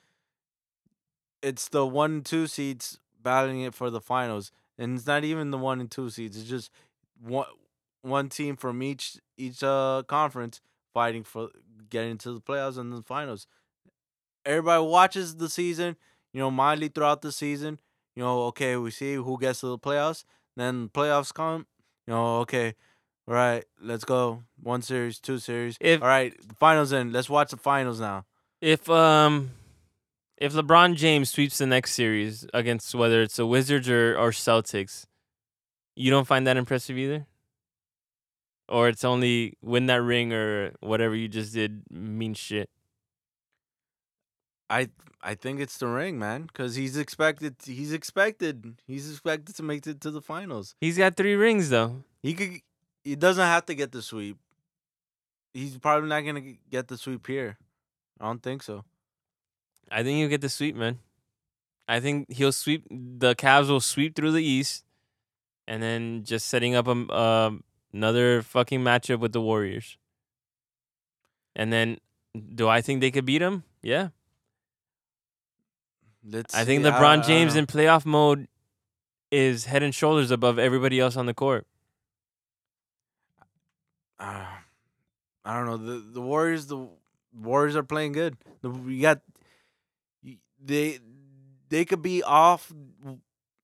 [1.43, 4.53] It's the one two seeds battling it for the finals.
[4.79, 6.37] And it's not even the one and two seeds.
[6.37, 6.71] It's just
[7.21, 7.47] one
[8.03, 10.61] one team from each each uh conference
[10.93, 11.49] fighting for
[11.89, 13.47] getting to the playoffs and the finals.
[14.45, 15.97] Everybody watches the season,
[16.33, 17.79] you know, mildly throughout the season.
[18.17, 20.25] You know, okay, we see who gets to the playoffs.
[20.57, 21.67] Then playoffs come.
[22.07, 22.75] You know, okay,
[23.29, 24.43] all right, let's go.
[24.63, 25.77] One series, two series.
[25.81, 27.13] If- all right, the finals in.
[27.13, 28.25] Let's watch the finals now.
[28.61, 29.51] if um
[30.37, 35.07] if LeBron James sweeps the next series against whether it's the Wizards or, or Celtics,
[35.95, 37.27] you don't find that impressive either?
[38.69, 42.71] Or it's only win that ring or whatever you just did mean shit.
[44.71, 44.89] I
[45.21, 47.57] I think it's the ring, man, because he's expected.
[47.65, 48.81] He's expected.
[48.87, 50.75] He's expected to make it to the finals.
[50.81, 52.03] He's got three rings though.
[52.23, 52.61] He could.
[53.05, 54.39] He doesn't have to get the sweep.
[55.53, 57.59] He's probably not gonna get the sweep here.
[58.19, 58.85] I don't think so.
[59.93, 60.99] I think he'll get the sweep, man.
[61.89, 62.87] I think he'll sweep.
[62.91, 64.85] The Cavs will sweep through the East,
[65.69, 69.99] and then just setting up a m- um another fucking matchup with the Warriors.
[71.55, 71.99] And then,
[72.55, 73.65] do I think they could beat him?
[73.83, 74.09] Yeah,
[76.25, 76.91] Let's I think see.
[76.91, 78.49] LeBron I James don't in playoff mode
[79.31, 81.67] is head and shoulders above everybody else on the court.
[84.19, 84.47] Uh,
[85.45, 85.77] I don't know.
[85.77, 86.67] The the Warriors.
[86.67, 86.89] The
[87.37, 88.37] Warriors are playing good.
[88.63, 89.21] The, we got.
[90.65, 90.99] They
[91.69, 92.73] they could be off.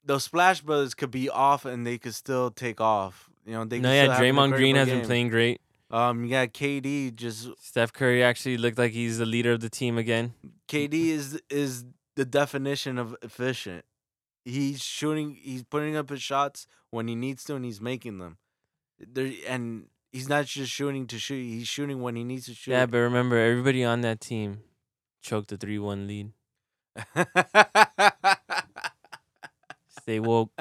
[0.04, 3.30] The Splash Brothers could be off, and they could still take off.
[3.44, 3.78] You know, they.
[3.78, 5.60] no, yeah, Draymond Green has been playing great.
[5.90, 7.14] Um, you got KD.
[7.14, 10.34] Just Steph Curry actually looked like he's the leader of the team again.
[10.68, 11.84] KD is is
[12.16, 13.84] the definition of efficient.
[14.44, 15.36] He's shooting.
[15.40, 18.38] He's putting up his shots when he needs to, and he's making them.
[18.98, 21.42] There and he's not just shooting to shoot.
[21.42, 22.72] He's shooting when he needs to shoot.
[22.72, 24.60] Yeah, but remember, everybody on that team
[25.22, 26.32] choked the three-one lead.
[29.88, 30.52] Stay woke.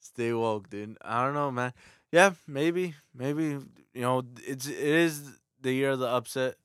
[0.00, 0.96] Stay woke, dude.
[1.02, 1.72] I don't know, man.
[2.12, 3.58] Yeah, maybe, maybe
[3.94, 6.56] you know, it's it is the year of the upset.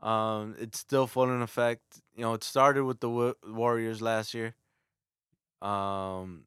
[0.00, 1.82] Um, it's still full in effect.
[2.14, 4.54] You know, it started with the Wa- Warriors last year.
[5.60, 6.44] Um,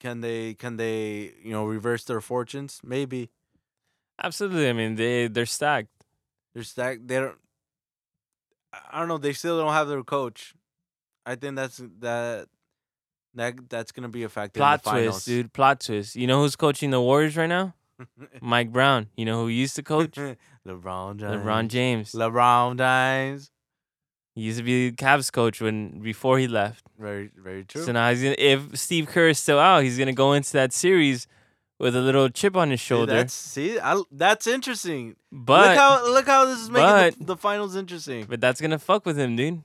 [0.00, 2.80] can they can they you know reverse their fortunes?
[2.84, 3.30] Maybe
[4.22, 4.68] Absolutely.
[4.68, 6.04] I mean, they they're stacked.
[6.54, 7.08] they're stacked.
[7.08, 7.38] They don't.
[8.92, 9.18] I- don't know.
[9.18, 10.54] They still don't have their coach.
[11.26, 12.48] I think that's that.
[13.36, 14.58] That that's gonna be a factor.
[14.60, 15.14] Plot in the finals.
[15.16, 15.52] twist, dude.
[15.52, 16.14] Plot twist.
[16.14, 17.74] You know who's coaching the Warriors right now?
[18.40, 19.08] Mike Brown.
[19.16, 20.16] You know who used to coach?
[20.66, 21.32] LeBron James.
[21.44, 22.12] LeBron James.
[22.12, 23.50] LeBron James.
[24.36, 26.84] He used to be the Cavs coach when before he left.
[26.98, 27.82] Very, very true.
[27.82, 30.72] So now he's gonna, if Steve Kerr is still out, he's gonna go into that
[30.72, 31.26] series
[31.78, 33.12] with a little chip on his shoulder.
[33.14, 35.16] that's see, I, that's interesting.
[35.32, 38.26] but look how look how this is making the, but- the finals interesting.
[38.28, 39.62] but that's gonna fuck with him, dude.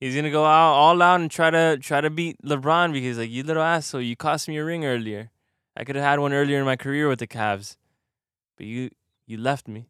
[0.00, 3.30] He's gonna go out all out and try to try to beat LeBron because like
[3.30, 5.30] you little asshole, you cost me a ring earlier.
[5.76, 7.76] I could have had one earlier in my career with the Cavs,
[8.56, 8.90] but you
[9.26, 9.86] you left me.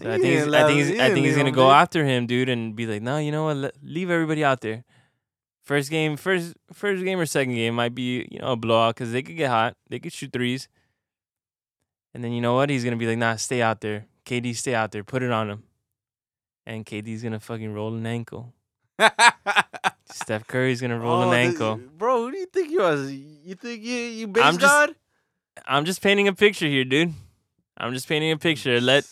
[0.00, 1.74] So I think he's, I think he's, he I think he's gonna him, go dude.
[1.74, 3.74] after him, dude, and be like, no, you know what?
[3.82, 4.84] Leave everybody out there.
[5.62, 9.12] First game, first first game or second game might be you know a blowout because
[9.12, 10.68] they could get hot, they could shoot threes,
[12.14, 12.70] and then you know what?
[12.70, 15.50] He's gonna be like, nah, stay out there, KD, stay out there, put it on
[15.50, 15.62] him,
[16.66, 18.52] and KD's gonna fucking roll an ankle.
[20.06, 21.80] Steph Curry's gonna roll Oh, an ankle.
[21.98, 22.22] bro.
[22.26, 23.10] Who do you think you was?
[23.12, 24.94] You think you you base I'm just- god?
[25.66, 27.12] I'm just painting a picture here, dude.
[27.76, 28.80] I'm just painting a picture.
[28.80, 29.06] Let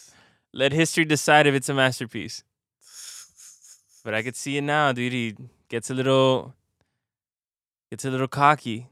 [0.52, 2.44] let history decide if it's a masterpiece.
[4.04, 5.12] But I could see it now, dude.
[5.12, 5.36] He
[5.68, 6.54] gets a little
[7.90, 8.88] gets a little cocky.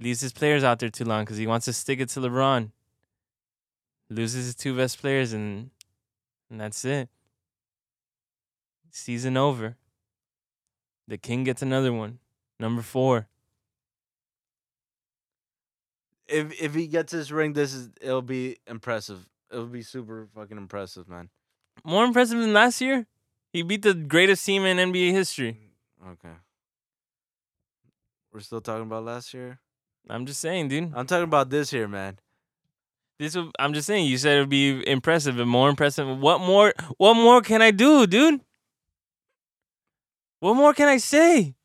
[0.00, 2.70] Leaves his players out there too long because he wants to stick it to LeBron.
[4.10, 5.70] Loses his two best players, and
[6.50, 7.08] and that's it.
[8.90, 9.76] Season over.
[11.06, 12.18] The king gets another one,
[12.58, 13.28] number four.
[16.26, 19.26] If if he gets his ring, this is it'll be impressive.
[19.50, 21.30] It'll be super fucking impressive, man.
[21.84, 23.06] More impressive than last year.
[23.52, 25.56] He beat the greatest team in NBA history.
[26.06, 26.34] Okay.
[28.32, 29.58] We're still talking about last year.
[30.10, 30.92] I'm just saying, dude.
[30.94, 32.18] I'm talking about this year, man.
[33.18, 34.06] This will, I'm just saying.
[34.06, 36.06] You said it would be impressive and more impressive.
[36.18, 36.72] What more?
[36.98, 38.40] What more can I do, dude?
[40.40, 41.56] What more can I say?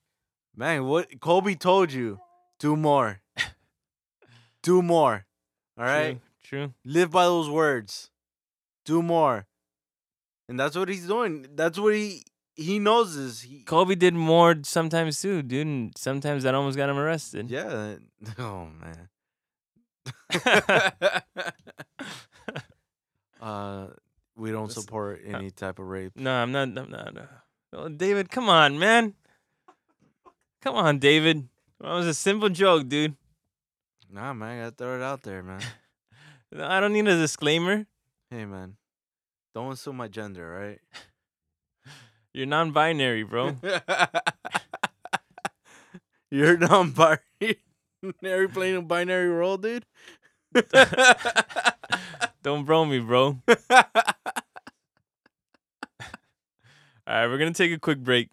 [0.55, 2.19] Man, what Kobe told you.
[2.59, 3.21] Do more.
[4.63, 5.25] Do more.
[5.77, 6.19] All right?
[6.43, 6.67] True.
[6.67, 6.73] True.
[6.85, 8.09] Live by those words.
[8.85, 9.45] Do more.
[10.47, 11.47] And that's what he's doing.
[11.55, 12.23] That's what he
[12.55, 15.67] he knows is he Kobe did more sometimes too, dude.
[15.67, 17.49] And sometimes that almost got him arrested.
[17.49, 17.95] Yeah.
[18.39, 19.09] Oh man.
[23.41, 23.87] uh
[24.35, 26.13] we don't Listen, support any type of rape.
[26.15, 26.69] No, I'm not.
[26.77, 27.17] I'm not.
[27.17, 27.25] Uh,
[27.73, 29.13] oh, David, come on, man.
[30.61, 31.47] Come on, David.
[31.79, 33.15] That was a simple joke, dude.
[34.09, 35.61] Nah, man, I gotta throw it out there, man.
[36.51, 37.85] No, I don't need a disclaimer.
[38.29, 38.77] hey man.
[39.53, 40.79] Don't assume my gender, right?
[42.33, 43.55] You're non-binary, bro.
[46.31, 47.59] You're non-binary
[48.53, 49.85] playing a binary role, dude.
[52.43, 53.39] don't bro me, bro.
[57.05, 58.31] All right, we're gonna take a quick break.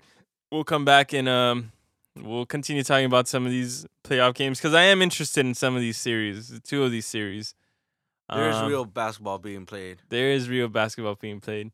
[0.53, 1.73] We'll come back and um,
[2.17, 5.75] we'll continue talking about some of these playoff games because I am interested in some
[5.75, 7.55] of these series, two of these series.
[8.33, 10.03] There's Um, real basketball being played.
[10.09, 11.73] there is real basketball being played,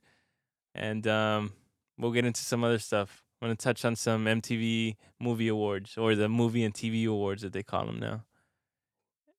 [0.74, 1.52] and um,
[1.98, 3.22] we'll get into some other stuff.
[3.40, 7.52] I'm gonna touch on some MTV Movie Awards or the Movie and TV Awards that
[7.52, 8.24] they call them now,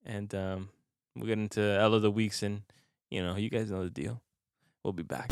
[0.06, 0.70] and um,
[1.16, 2.62] we'll get into L of the Weeks and
[3.10, 4.22] you know you guys know the deal.
[4.84, 5.32] We'll be back.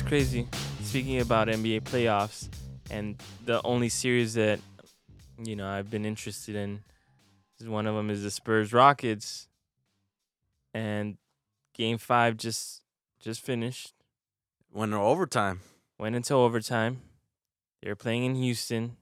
[0.00, 0.46] Was crazy.
[0.82, 2.48] Speaking about NBA playoffs,
[2.90, 4.60] and the only series that
[5.42, 6.80] you know I've been interested in
[7.58, 9.48] is one of them is the Spurs Rockets,
[10.72, 11.18] and
[11.74, 12.82] Game Five just
[13.20, 13.92] just finished.
[14.70, 15.60] When they're overtime.
[15.98, 17.02] Went into overtime.
[17.82, 18.96] They were playing in Houston.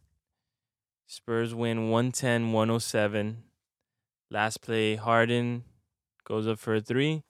[1.06, 3.44] Spurs win 110 107.
[4.30, 5.64] Last play, Harden
[6.24, 7.22] goes up for a three.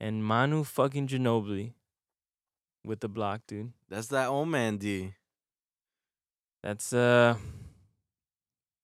[0.00, 1.74] And Manu fucking Ginobili
[2.88, 3.72] with the block, dude.
[3.88, 5.12] That's that old man D.
[6.62, 7.36] That's, uh,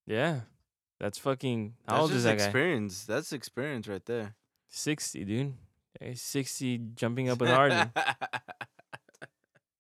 [0.07, 0.41] yeah.
[1.01, 2.45] That's fucking, how That's old just is that guy?
[2.45, 3.05] experience.
[3.05, 4.35] That's experience right there.
[4.69, 5.55] 60, dude.
[6.15, 7.91] 60 jumping up with Harden.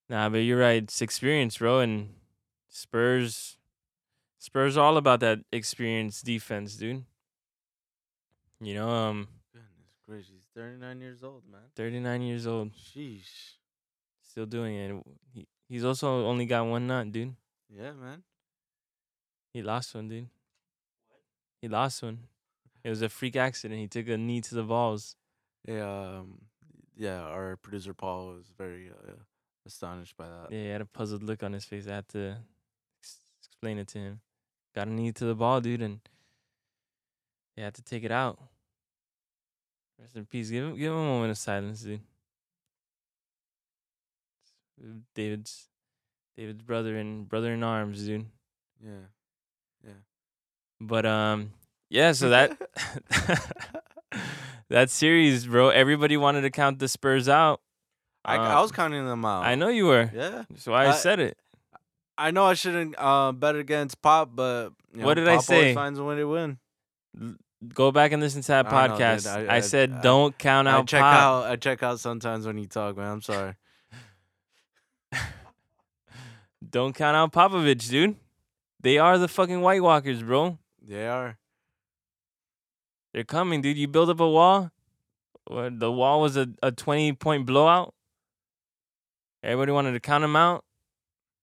[0.08, 0.82] Nah, but you're right.
[0.82, 1.80] It's experience, bro.
[1.80, 2.10] And
[2.68, 3.56] Spurs,
[4.38, 7.04] Spurs all about that experience defense, dude.
[8.60, 9.70] You know, um, Goodness
[10.06, 11.62] gracious, he's 39 years old, man.
[11.74, 13.54] 39 years old, Sheesh.
[14.34, 15.02] Still doing it.
[15.32, 17.36] He, he's also only got one nut, dude.
[17.70, 18.24] Yeah, man.
[19.52, 20.26] He lost one, dude.
[21.08, 21.20] What?
[21.62, 22.18] He lost one.
[22.82, 23.78] It was a freak accident.
[23.78, 25.14] He took a knee to the balls.
[25.68, 26.40] Yeah, um,
[26.96, 27.20] yeah.
[27.20, 29.12] Our producer Paul was very uh,
[29.64, 30.48] astonished by that.
[30.50, 31.86] Yeah, he had a puzzled look on his face.
[31.86, 32.34] I had to
[33.00, 34.20] ex- explain it to him.
[34.74, 36.00] Got a knee to the ball, dude, and
[37.54, 38.40] he had to take it out.
[40.00, 40.50] Rest in peace.
[40.50, 42.00] Give him, give him a moment of silence, dude.
[44.82, 45.68] Uh, David's,
[46.36, 48.26] David's brother and brother in arms, dude.
[48.84, 48.90] Yeah.
[49.84, 49.92] Yeah.
[50.80, 51.52] But um,
[51.90, 52.12] yeah.
[52.12, 52.58] So that
[54.68, 55.68] that series, bro.
[55.70, 57.60] Everybody wanted to count the Spurs out.
[58.24, 59.44] I, I was Um, counting them out.
[59.44, 60.10] I know you were.
[60.14, 60.44] Yeah.
[60.56, 61.36] So I I- said it.
[62.16, 65.74] I know I shouldn't uh, bet against Pop, but you know, What did I say?
[65.74, 66.58] Finds a way to win.
[67.74, 69.26] Go back and listen to that I know, podcast.
[69.26, 71.14] I- I, I- said I- don't count I out check Pop.
[71.22, 71.44] out.
[71.50, 73.10] I check out sometimes when you talk, man.
[73.10, 73.54] I'm sorry.
[76.70, 78.16] Don't count out Popovich, dude.
[78.80, 80.58] They are the fucking White Walkers, bro.
[80.82, 81.38] They are.
[83.12, 83.76] They're coming, dude.
[83.76, 84.70] You build up a wall.
[85.48, 87.94] The wall was a, a 20 point blowout.
[89.42, 90.64] Everybody wanted to count them out,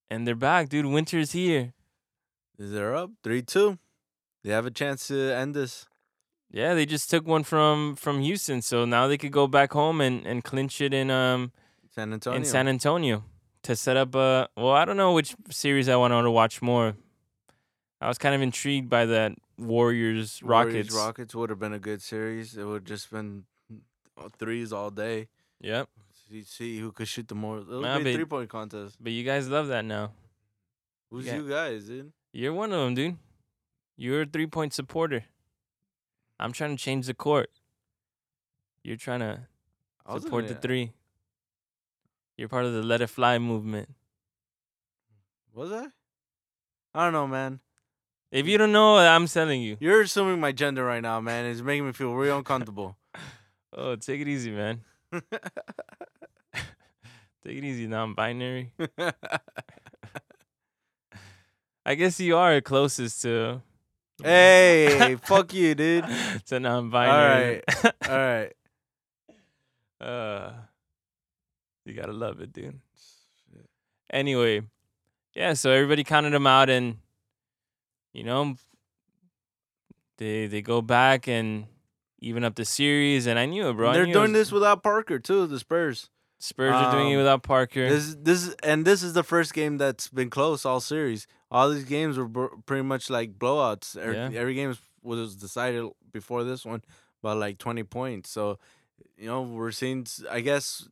[0.09, 0.87] and they're back, dude.
[0.87, 1.73] Winter's here.
[2.57, 3.77] They're up three two.
[4.43, 5.85] They have a chance to end this.
[6.51, 10.01] Yeah, they just took one from from Houston, so now they could go back home
[10.01, 11.51] and and clinch it in um
[11.93, 12.37] San Antonio.
[12.39, 13.23] in San Antonio
[13.63, 14.49] to set up a.
[14.57, 16.95] Well, I don't know which series I want to watch more.
[17.99, 20.73] I was kind of intrigued by that Warriors Rockets.
[20.91, 22.57] Warriors, Rockets would have been a good series.
[22.57, 23.45] It would have just been
[24.17, 25.27] uh, threes all day.
[25.61, 25.87] Yep.
[26.29, 27.59] See, see who could shoot the more.
[27.59, 28.97] It would Nah, be a three point contest.
[28.99, 30.11] But you guys love that now.
[31.11, 31.35] Who's Yeah.
[31.37, 32.11] you guys, dude?
[32.33, 33.17] You're one of them, dude.
[33.97, 35.25] You're a three point supporter.
[36.39, 37.51] I'm trying to change the court.
[38.83, 39.41] You're trying to
[40.19, 40.93] support the three.
[42.41, 43.87] You're part of the Let It Fly movement.
[45.53, 45.85] Was I?
[46.95, 47.59] I don't know, man.
[48.31, 49.77] If you don't know, I'm telling you.
[49.79, 51.45] You're assuming my gender right now, man.
[51.45, 52.97] It's making me feel real uncomfortable.
[53.73, 54.81] Oh, take it easy, man.
[55.13, 55.23] Take
[57.45, 58.73] it easy, non-binary.
[61.85, 63.61] I guess you are closest to
[64.21, 66.03] hey, fuck you, dude.
[66.47, 67.61] to non-binary.
[68.09, 68.51] All right.
[70.01, 70.51] uh,
[71.91, 72.79] you gotta love it, dude.
[74.11, 74.61] Anyway,
[75.35, 75.53] yeah.
[75.53, 76.97] So everybody counted them out, and
[78.13, 78.55] you know,
[80.17, 81.65] they they go back and
[82.19, 83.27] even up the series.
[83.27, 83.93] And I knew it, bro.
[83.93, 85.47] They're doing was- this without Parker too.
[85.47, 86.09] The Spurs.
[86.39, 87.87] Spurs are doing it um, without Parker.
[87.87, 91.27] This this and this is the first game that's been close all series.
[91.51, 93.95] All these games were pretty much like blowouts.
[93.95, 94.31] Every, Yeah.
[94.33, 96.81] every game was, was decided before this one
[97.21, 98.31] by like twenty points.
[98.31, 98.57] So,
[99.17, 100.07] you know, we're seeing.
[100.31, 100.87] I guess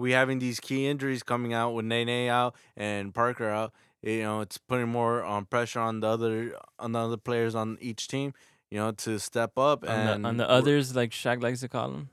[0.00, 3.72] we having these key injuries coming out with Nene out and Parker out.
[4.02, 7.76] You know, it's putting more on pressure on the other on the other players on
[7.80, 8.32] each team.
[8.70, 11.68] You know, to step up on and the on the others, like Shaq likes to
[11.68, 12.08] call them.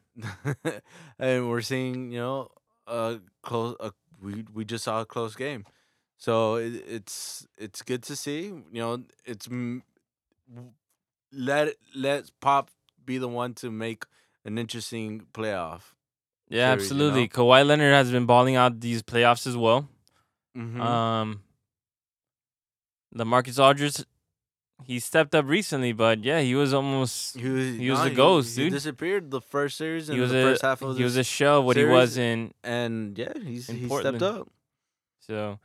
[1.19, 2.49] and we're seeing you know
[2.87, 5.65] a close a, we we just saw a close game
[6.17, 9.47] so it, it's it's good to see you know it's
[11.31, 12.71] let let pop
[13.05, 14.05] be the one to make
[14.43, 15.93] an interesting playoff
[16.49, 17.21] Yeah, series, you absolutely.
[17.23, 17.27] know?
[17.27, 19.87] Kawhi Leonard has been balling out these playoffs as well.
[20.57, 20.81] mm-hmm.
[20.81, 21.41] Um,
[23.15, 24.03] LaMarcus Aldridge,
[24.83, 28.55] he stepped up recently, but yeah, he was almost he was, he was a ghost,
[28.57, 28.73] he dude.
[28.73, 31.63] disappeared the first series and he the a first half of he was a shell
[31.63, 32.53] what he was in.
[32.63, 34.17] and yeah he's he Portland.
[34.19, 34.47] stepped up
[35.19, 35.59] So,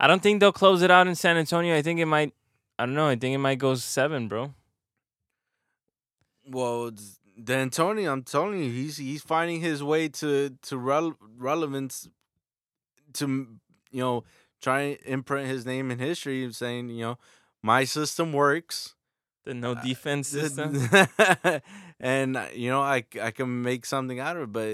[0.00, 1.76] I don't think they'll close it out in San Antonio.
[1.76, 2.32] I think it might.
[2.78, 3.08] I don't know.
[3.08, 4.54] I think it might go seven, bro.
[6.46, 12.08] Well, it's- D'Antoni, I'm telling you, he's he's finding his way to to rel- relevance,
[13.14, 13.26] to
[13.90, 14.24] you know
[14.60, 17.18] try and imprint his name in history, and saying you know
[17.62, 18.94] my system works,
[19.44, 20.74] The no Uh, defense system.
[22.00, 24.68] and uh, you know I I can make something out of it, but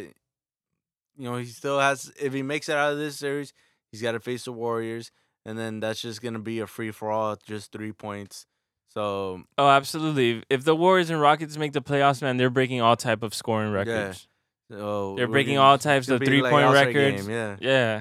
[1.17, 3.53] you know he still has if he makes it out of this series,
[3.91, 5.11] he's got to face the Warriors,
[5.45, 8.47] and then that's just gonna be a free for all, just three points.
[8.95, 10.43] So Oh, absolutely.
[10.49, 13.73] If the Warriors and Rockets make the playoffs, man, they're breaking all type of scoring
[13.73, 14.29] records.
[14.71, 17.27] so They're breaking all types of three like point records.
[17.27, 17.57] game, yeah.
[17.61, 18.01] Yeah.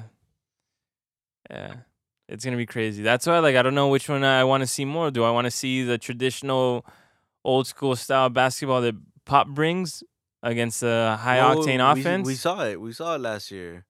[1.50, 1.74] Yeah.
[2.28, 3.02] It's gonna be crazy.
[3.02, 5.10] That's why like I don't know which one I want to see more.
[5.10, 6.86] Do I want to see the traditional
[7.44, 8.94] old school style basketball that
[9.26, 10.02] Pop brings
[10.42, 12.26] against the high Well, octane we- offense?
[12.26, 12.80] We saw it.
[12.80, 13.84] We saw it last year.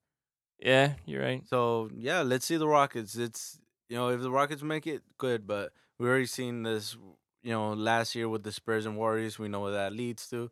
[0.59, 1.43] yeah, you're right.
[1.49, 3.15] So yeah, let's see the Rockets.
[3.15, 5.47] It's you know if the Rockets make it, good.
[5.47, 6.97] But we already seen this.
[7.43, 10.51] You know, last year with the Spurs and Warriors, we know what that leads to.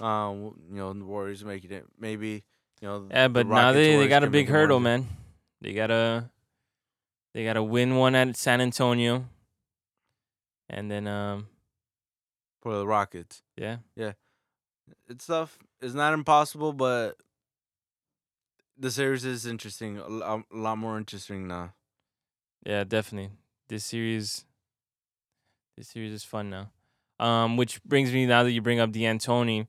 [0.00, 1.84] Um, you know, the Warriors making it.
[1.98, 2.44] Maybe
[2.80, 3.06] you know.
[3.10, 5.06] Yeah, the but now they, they got a big it hurdle, man.
[5.60, 6.30] They gotta
[7.34, 9.26] they gotta win one at San Antonio.
[10.68, 11.48] And then um
[12.62, 13.42] for the Rockets.
[13.56, 13.78] yeah.
[13.96, 14.12] Yeah,
[15.08, 15.58] it's tough.
[15.80, 17.16] It's not impossible, but
[18.78, 19.98] the series is interesting.
[19.98, 21.74] A lot more interesting now.
[22.64, 23.30] Yeah, definitely.
[23.68, 24.44] This series
[25.80, 26.70] this series is fun now.
[27.18, 29.66] Um, which brings me now that you bring up D'Antoni,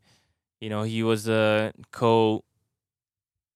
[0.60, 2.44] you know, he was a co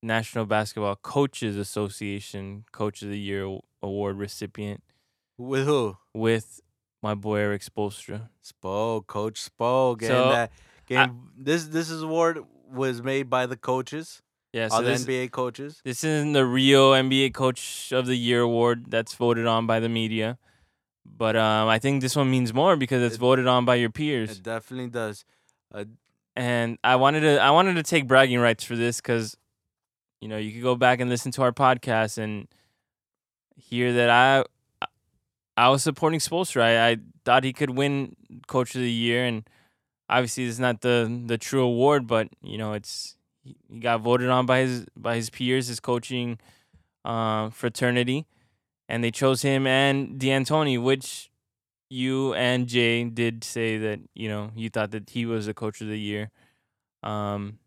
[0.02, 4.82] National Basketball Coaches Association Coach of the Year award recipient
[5.38, 5.98] With who?
[6.14, 6.62] with
[7.04, 8.30] my boy Erik Spoelstra.
[8.44, 10.52] Spo, Coach Spo, getting So, that
[10.88, 11.30] game.
[11.38, 12.40] this this is award
[12.72, 14.22] was made by the coaches,
[14.54, 15.82] Yeah, all so the this, NBA coaches.
[15.84, 19.90] this isn't the Rio NBA Coach of the Year award that's voted on by the
[19.90, 20.38] media.
[21.06, 23.90] But um, I think this one means more because it's It- voted on by your
[23.90, 24.32] peers.
[24.38, 25.24] It definitely does.
[25.74, 25.86] Uh,
[26.36, 29.38] and I wanted to I wanted to take bragging rights for this because,
[30.20, 32.48] you know, you could go back and listen to our podcast and
[33.56, 34.44] hear that I
[35.58, 36.62] I was supporting Spoelstra.
[36.64, 38.16] I, I thought he could win
[38.48, 39.48] Coach of the Year, and
[40.10, 44.46] obviously it's not the the true award, but you know, it's he got voted on
[44.46, 46.40] by his by his peers, his coaching
[47.06, 48.26] uh, fraternity,
[48.88, 51.30] and they chose him and D'Antoni, which
[51.90, 55.82] you and Jay did say that you know you thought that he was the coach
[55.82, 56.32] of the year.
[57.04, 57.60] Um,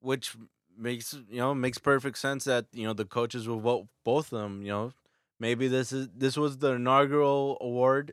[0.00, 0.36] which
[0.76, 4.40] makes you know makes perfect sense that you know the coaches will vote both of
[4.40, 4.62] them.
[4.62, 4.92] You know,
[5.38, 8.12] maybe this is this was the inaugural award,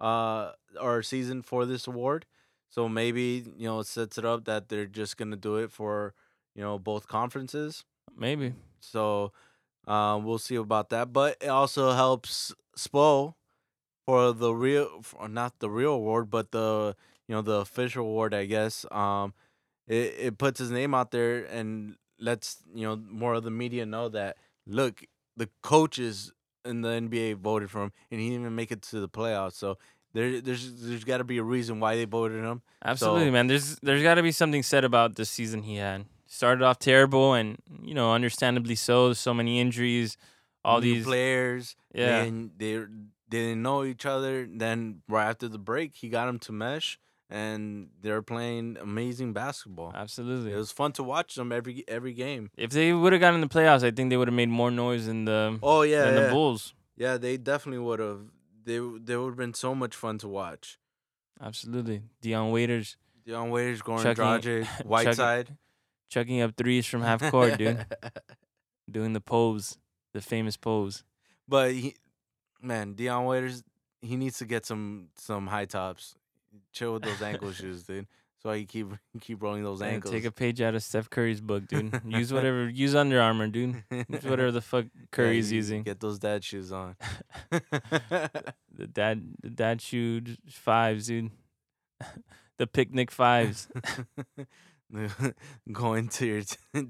[0.00, 2.26] uh, or season for this award.
[2.70, 6.14] So maybe you know it sets it up that they're just gonna do it for
[6.54, 7.84] you know both conferences.
[8.16, 9.32] maybe So,
[9.88, 11.12] uh, we'll see about that.
[11.12, 13.34] But it also helps Spo
[14.06, 16.94] for the real, for not the real award, but the
[17.26, 18.84] you know the official award, I guess.
[18.90, 19.34] Um,
[19.86, 23.86] it it puts his name out there and lets you know more of the media
[23.86, 24.36] know that
[24.66, 25.02] look,
[25.36, 26.32] the coaches
[26.64, 29.54] in the NBA voted for him, and he didn't even make it to the playoffs.
[29.54, 29.78] So.
[30.14, 32.62] There, there's there's got to be a reason why they voted him.
[32.82, 33.46] absolutely, So- man.
[33.46, 36.06] There's there's got to be something said about the season he had.
[36.30, 39.14] Started off terrible, and you know, understandably so.
[39.14, 40.16] So many injuries,
[40.64, 41.74] all new these players.
[41.94, 42.22] Yeah.
[42.22, 42.76] and they
[43.30, 44.46] they didn't know each other.
[44.50, 46.98] Then right after the break, he got them to mesh,
[47.30, 49.90] and they're playing amazing basketball.
[49.94, 50.52] Absolutely.
[50.52, 52.50] It was fun to watch them every every game.
[52.58, 54.70] if they would have gotten in the playoffs, I think they would have made more
[54.70, 56.20] noise than the Oh yeah, than yeah.
[56.26, 56.74] the Bulls.
[56.96, 57.16] yeah.
[57.16, 58.20] They definitely would have.
[58.64, 60.78] They they would have been so much fun to watch.
[61.40, 62.02] Absolutely.
[62.20, 65.56] Dion Waiters Dion Waiters, Goran Chucking- Dragic, Whiteside,
[66.08, 67.84] chucking up threes from half court, dude.
[68.90, 69.76] Doing the pose,
[70.14, 71.04] the famous pose.
[71.46, 71.94] but he,
[72.62, 73.62] man, Dion Waiters,
[74.00, 76.14] he needs to get some some high tops.
[76.72, 78.06] Chill with those ankle shoes, dude.
[78.40, 78.86] So he keep
[79.20, 80.14] keep rolling those Man, ankles.
[80.14, 82.00] take a page out of Steph Curry's book, dude.
[82.06, 82.68] use whatever.
[82.68, 83.82] Use Under Armour, dude.
[83.90, 85.82] Use whatever the fuck Curry's you using.
[85.82, 86.94] Get those dad shoes on.
[87.50, 91.32] The dad, the dad shoe fives, dude.
[92.58, 93.66] the picnic fives.
[95.72, 96.42] Going to your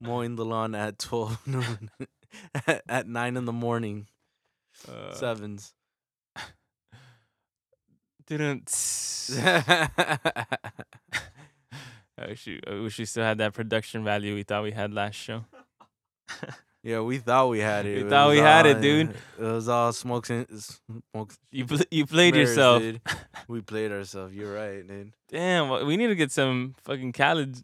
[0.00, 1.90] mowing the lawn at twelve noon,
[2.66, 4.06] at, at nine in the morning.
[4.88, 5.72] Uh, Sevens.
[8.26, 8.70] didn't.
[12.20, 14.92] I wish, you- I wish we still had that production value we thought we had
[14.92, 15.44] last show.
[16.82, 18.04] Yeah, we thought we had it.
[18.04, 19.10] We thought we had it, dude.
[19.38, 20.46] It was all smokes and
[21.12, 21.38] smokes.
[21.50, 22.82] You pl- you played mirrors, yourself.
[22.82, 23.00] dude.
[23.48, 24.34] We played ourselves.
[24.34, 25.12] You're right, dude.
[25.28, 27.62] Damn, wha- we need to get some fucking Khaled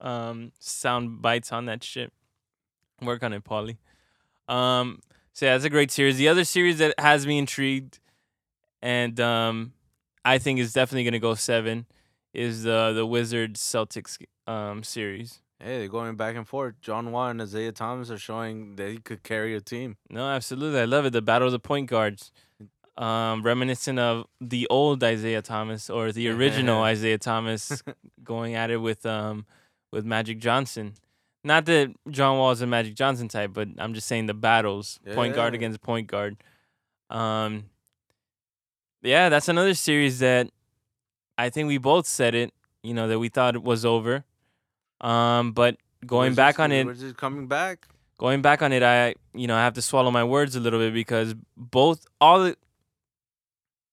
[0.00, 2.12] um sound bites on that shit.
[3.02, 3.76] Work on it, Paulie.
[4.48, 5.00] Um,
[5.32, 6.16] so yeah, that's a great series.
[6.16, 7.98] The other series that has me intrigued,
[8.82, 9.72] and um,
[10.24, 11.86] I think is definitely gonna go seven,
[12.32, 15.40] is the the Wizards Celtics um series.
[15.58, 16.74] Hey, they're going back and forth.
[16.82, 19.96] John Wall and Isaiah Thomas are showing that he could carry a team.
[20.10, 21.10] No, absolutely, I love it.
[21.10, 22.30] The battle of the point guards,
[22.98, 27.82] um, reminiscent of the old Isaiah Thomas or the original Isaiah Thomas
[28.22, 29.46] going at it with um
[29.92, 30.94] with Magic Johnson.
[31.42, 34.98] Not that John Wall is a Magic Johnson type, but I'm just saying the battles,
[35.14, 36.36] point guard against point guard.
[37.08, 37.66] Um,
[39.02, 40.50] yeah, that's another series that
[41.38, 42.52] I think we both said it.
[42.82, 44.24] You know that we thought it was over.
[45.00, 47.86] Um, but going back on it, coming back.
[48.18, 50.78] going back on it, I you know I have to swallow my words a little
[50.78, 52.56] bit because both all the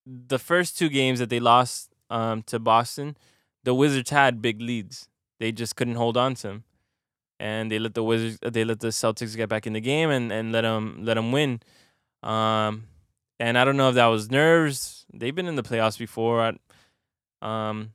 [0.05, 3.17] the first two games that they lost um, to Boston,
[3.63, 5.07] the Wizards had big leads.
[5.39, 6.63] They just couldn't hold on to them,
[7.39, 10.31] and they let the Wizards they let the Celtics get back in the game and
[10.31, 11.61] and let them let them win.
[12.21, 12.85] Um,
[13.39, 15.05] and I don't know if that was nerves.
[15.13, 16.41] They've been in the playoffs before.
[16.41, 17.91] I, um,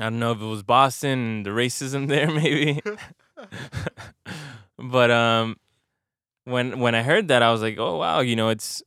[0.00, 2.80] I don't know if it was Boston and the racism there, maybe.
[4.78, 5.56] but um,
[6.44, 8.82] when when I heard that, I was like, oh wow, you know, it's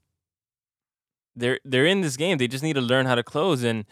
[1.36, 2.38] they're they're in this game.
[2.38, 3.64] They just need to learn how to close.
[3.64, 3.86] And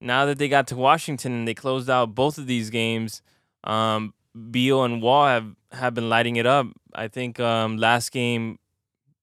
[0.00, 3.22] now that they got to Washington and they closed out both of these games,
[3.64, 4.14] um,
[4.50, 6.66] Beal and Wall have have been lighting it up.
[6.94, 8.58] I think um, last game,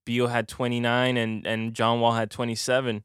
[0.05, 3.03] Beal had 29 and and John Wall had 27.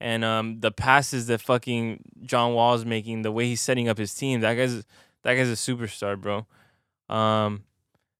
[0.00, 3.96] And um, the passes that fucking John Wall is making, the way he's setting up
[3.96, 4.84] his team, that guy's
[5.22, 6.46] that guy's a superstar, bro.
[7.08, 7.64] Um,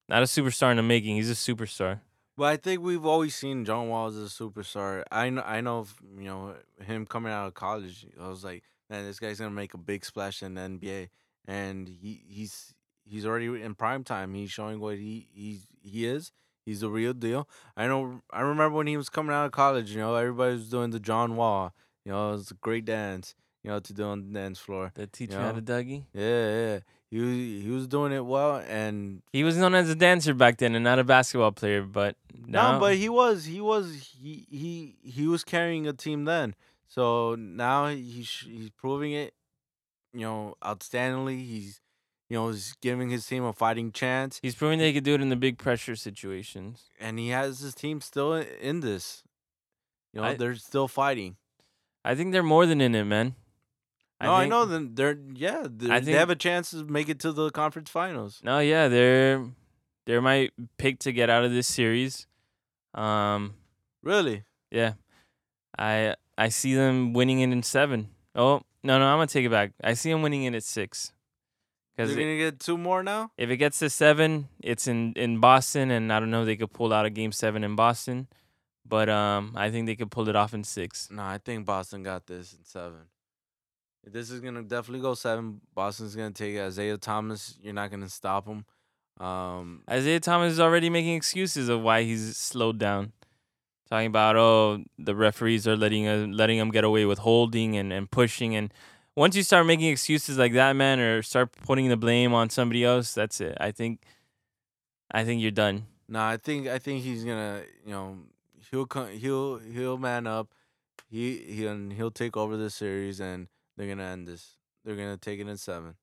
[0.09, 1.17] not a superstar in the making.
[1.17, 1.99] He's a superstar.
[2.35, 5.03] Well, I think we've always seen John Wall as a superstar.
[5.11, 8.05] I know, I know, you know, him coming out of college.
[8.21, 11.09] I was like, man, this guy's gonna make a big splash in the NBA,
[11.45, 12.73] and he he's
[13.05, 14.33] he's already in prime time.
[14.33, 16.31] He's showing what he he's he is.
[16.67, 17.47] He's the real deal.
[17.77, 18.21] I know.
[18.29, 19.91] I remember when he was coming out of college.
[19.91, 21.73] You know, everybody was doing the John Wall.
[22.03, 23.35] You know, it was a great dance.
[23.63, 24.91] You know, to do on the dance floor.
[24.93, 25.45] The teacher Yeah.
[25.45, 26.03] had a Dougie.
[26.13, 26.79] Yeah, yeah.
[27.09, 30.57] He was, he was doing it well, and He was known as a dancer back
[30.57, 33.85] then and not a basketball player, but now No, but he was he was
[34.21, 36.53] he he he was carrying a team then.
[36.89, 39.33] So now he's he's proving it,
[40.13, 41.45] you know, outstandingly.
[41.45, 41.79] He's
[42.29, 45.13] you know, he's giving his team a fighting chance, He's proving that he could do
[45.15, 46.89] it in the big pressure situations.
[46.99, 49.23] and he has his team still i- in this.
[50.13, 51.37] You know, I- they're still fighting.
[52.03, 53.35] I think they're more than in it, man.
[54.21, 54.65] No, I, think- know.
[54.65, 58.39] Then they're yeah, they think- have a chance to make it to the conference finals.
[58.43, 59.45] No, yeah, they're
[60.05, 62.25] they're my pick to get out of this series.
[62.93, 63.55] Um,
[64.01, 64.43] Really?
[64.71, 64.93] yeah,
[65.77, 68.09] I I see them winning it in seven.
[68.33, 69.73] Oh no, no, I'm gonna take it back.
[69.83, 71.13] I see them winning it at six.
[71.97, 73.31] They're gonna get two more now.
[73.37, 76.55] if it gets to seven, it's in in Boston, and I don't know if they
[76.55, 78.27] could pull out a game seven in Boston,
[78.85, 81.09] but um, I think they could pull it off in six.
[81.09, 82.99] No, I think Boston got this in seven.
[84.05, 85.59] This is gonna definitely go seven.
[85.73, 86.61] Boston's gonna take it.
[86.61, 87.57] Isaiah Thomas.
[87.61, 88.65] You're not gonna stop him.
[89.19, 93.13] Um, Isaiah Thomas is already making excuses of why he's slowed down.
[93.89, 97.91] Talking about oh the referees are letting uh, letting him get away with holding and,
[97.91, 98.71] and pushing and
[99.17, 102.85] once you start making excuses like that man or start putting the blame on somebody
[102.85, 103.57] else that's it.
[103.59, 104.03] I think
[105.11, 105.87] I think you're done.
[106.07, 107.63] no, I think I think he's gonna.
[107.85, 108.17] You know,
[108.69, 109.09] he'll come.
[109.09, 110.53] He'll he'll man up.
[111.09, 114.57] He he and he'll take over the series, and they're gonna end this.
[114.85, 115.95] They're gonna take it in seven.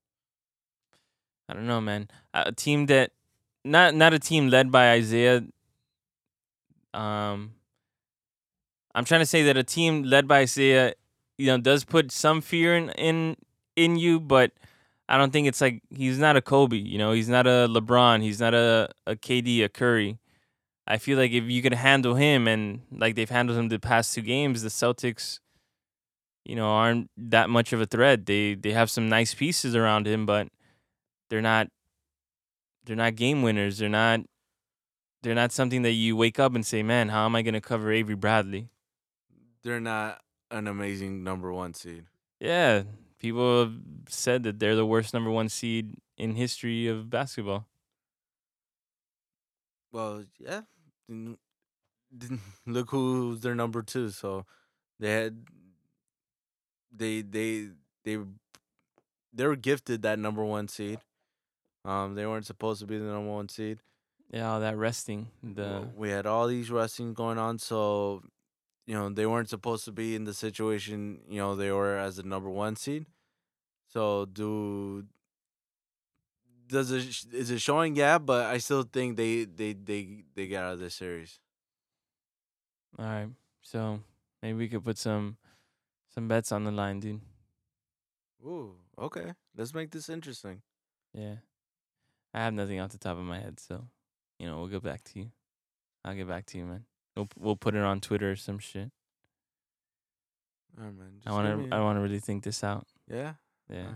[1.49, 2.09] I don't know man.
[2.33, 3.13] A team that
[3.65, 5.45] not not a team led by Isaiah
[6.93, 7.55] um
[8.95, 10.95] I'm trying to say that a team led by Isaiah,
[11.39, 13.37] you know, does put some fear in in
[13.77, 14.53] in you, but
[15.09, 18.23] I don't think it's like he's not a Kobe, you know, he's not a LeBron,
[18.23, 20.19] he's not a, a KD, a Curry.
[20.87, 24.15] I feel like if you could handle him and like they've handled him the past
[24.15, 25.41] two games, the Celtics,
[26.45, 28.27] you know, aren't that much of a threat.
[28.27, 30.49] They they have some nice pieces around him, but
[31.31, 31.69] they're not
[32.85, 33.79] they're not game winners.
[33.79, 34.21] They're not
[35.23, 37.61] they're not something that you wake up and say, "Man, how am I going to
[37.61, 38.69] cover Avery Bradley?"
[39.63, 40.21] They're not
[40.55, 42.05] an amazing number one seed.
[42.41, 42.83] Yeah,
[43.19, 43.75] people have
[44.09, 47.67] said that they're the worst number 1 seed in history of basketball.
[49.93, 50.63] Well, yeah.
[52.67, 54.11] Look who's their number two.
[54.11, 54.45] So
[55.01, 55.45] they had
[56.95, 57.69] they they
[58.05, 58.19] they
[59.33, 60.99] they were gifted that number one seed.
[61.85, 63.79] Um, they weren't supposed to be the number one seed.
[64.33, 65.29] Yeah, all that resting.
[65.43, 68.23] The we had all these wrestling going on, so
[68.87, 72.17] you know they weren't supposed to be in the situation you know they were as
[72.17, 73.07] the number one seed.
[73.89, 75.05] So do
[76.69, 77.97] does it is it showing?
[77.97, 81.39] Yeah, but I still think they they they they get out of this series.
[82.99, 83.29] all right.
[83.63, 84.01] So,
[84.43, 85.37] maybe we could put some
[86.15, 87.21] some bets on the line, dude.
[88.45, 89.33] Ooh, okay.
[89.57, 90.63] Let's make this interesting.
[91.15, 91.37] Yeah.
[92.35, 93.87] I have nothing off the top of my head, so
[94.39, 95.31] you know, we'll get back to you.
[96.05, 96.85] I'll get back to you, man.
[97.17, 98.91] We'll we'll put it on Twitter or some shit.
[100.79, 101.21] All right, man.
[101.27, 102.87] I want to I want to really think this out.
[103.09, 103.35] Yeah.
[103.71, 103.79] Yeah.
[103.79, 103.95] Alright.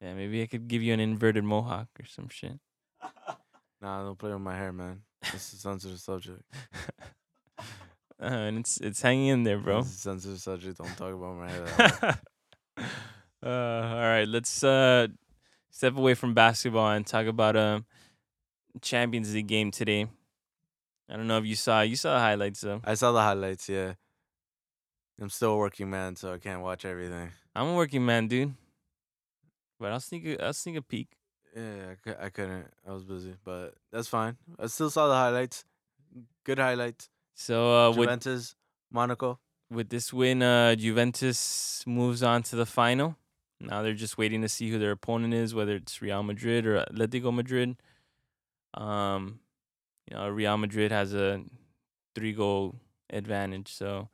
[0.00, 2.58] Yeah, maybe I could give you an inverted mohawk or some shit.
[3.82, 5.02] Nah, don't play with my hair, man.
[5.30, 6.40] This is a sensitive subject.
[7.58, 7.62] uh,
[8.18, 9.82] and it's it's hanging in there, bro.
[9.82, 10.78] This is sensitive subject.
[10.78, 12.18] Don't talk about my hair.
[13.44, 13.48] Uh,
[13.92, 15.06] all right, let's uh
[15.68, 17.84] step away from basketball and talk about um
[18.80, 20.06] Champions League game today.
[21.08, 22.80] I don't know if you saw you saw the highlights though.
[22.84, 23.68] I saw the highlights.
[23.68, 23.94] Yeah.
[25.20, 27.30] I'm still a working man, so I can't watch everything.
[27.54, 28.54] I'm a working man, dude.
[29.78, 31.08] But I'll sneak a, I'll sneak a peek.
[31.54, 32.66] Yeah, I, I couldn't.
[32.86, 34.36] I was busy, but that's fine.
[34.58, 35.64] I still saw the highlights.
[36.44, 37.08] Good highlights.
[37.34, 38.56] So uh, with Juventus,
[38.90, 39.38] Monaco.
[39.70, 43.16] with this win, uh, Juventus moves on to the final.
[43.60, 46.84] Now they're just waiting to see who their opponent is, whether it's Real Madrid or
[46.84, 47.76] Atletico Madrid.
[48.74, 49.38] Um,
[50.10, 51.42] you know, Real Madrid has a
[52.14, 52.76] three goal
[53.10, 54.08] advantage, so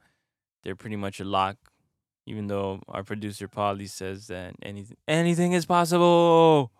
[0.62, 1.56] they're pretty much a lock.
[2.26, 6.70] Even though our producer Paulie says that anything anything is possible,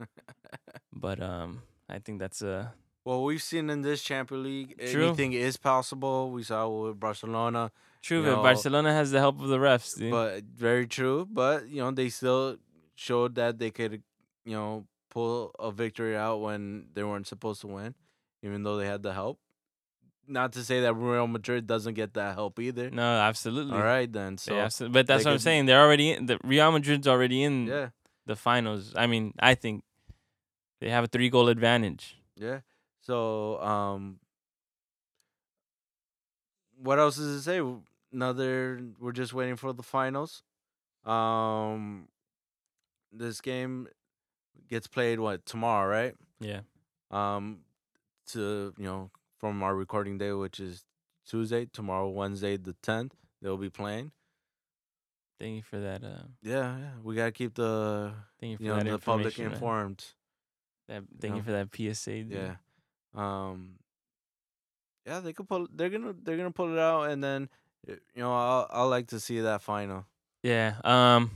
[0.92, 2.72] but um, I think that's a
[3.04, 5.08] Well, we've seen in this Champions League, True.
[5.08, 6.30] anything is possible.
[6.30, 7.70] We saw with Barcelona,
[8.02, 8.22] true.
[8.22, 10.10] That know, Barcelona has the help of the refs, dude.
[10.10, 11.28] but very true.
[11.30, 12.56] But you know, they still
[12.96, 14.02] showed that they could,
[14.44, 17.94] you know, pull a victory out when they weren't supposed to win,
[18.46, 19.38] even though they had the help.
[20.28, 22.90] Not to say that Real Madrid doesn't get that help either.
[22.90, 23.76] no, absolutely.
[23.76, 24.38] All right then.
[24.38, 25.66] So, So but that's what I'm saying.
[25.66, 27.88] They're already in, the Real Madrid's already in yeah,
[28.26, 28.92] the finals.
[28.96, 29.84] I mean, I think
[30.80, 32.16] they have a three goal advantage.
[32.36, 32.60] yeah.
[33.02, 34.18] So um,
[36.82, 37.62] what else is to say?
[38.12, 38.80] Another.
[38.98, 40.42] We're just waiting for the finals.
[41.04, 42.08] Um,
[43.12, 43.86] this game
[44.68, 46.14] gets played what tomorrow, right?
[46.40, 46.60] Yeah.
[47.12, 47.60] um
[48.26, 50.84] to you know from our recording day which is
[51.26, 53.12] tuesday tomorrow wednesday the 10th
[53.42, 54.12] they'll be playing
[55.38, 56.02] Thank you for that.
[56.02, 56.90] Uh, Yeah, yeah.
[57.02, 60.04] We gotta keep the thank you for you know that the public informed.
[60.88, 61.38] That, thank know?
[61.38, 62.22] you for that PSA.
[62.22, 62.32] Dude.
[62.32, 62.54] Yeah.
[63.14, 63.74] Um.
[65.06, 65.68] Yeah, they could pull.
[65.72, 67.48] They're gonna they're gonna pull it out, and then
[67.86, 70.06] you know I'll I'll like to see that final.
[70.42, 70.74] Yeah.
[70.84, 71.30] Um,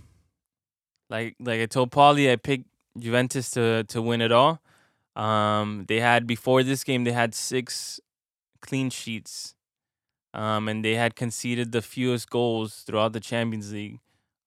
[1.11, 2.68] like like I told Paulie, I picked
[2.99, 4.61] Juventus to to win it all.
[5.16, 8.00] Um, they had before this game they had six
[8.61, 9.54] clean sheets.
[10.32, 13.98] Um, and they had conceded the fewest goals throughout the Champions League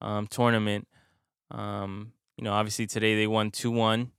[0.02, 0.88] um tournament.
[1.52, 4.12] Um, you know, obviously today they won two one.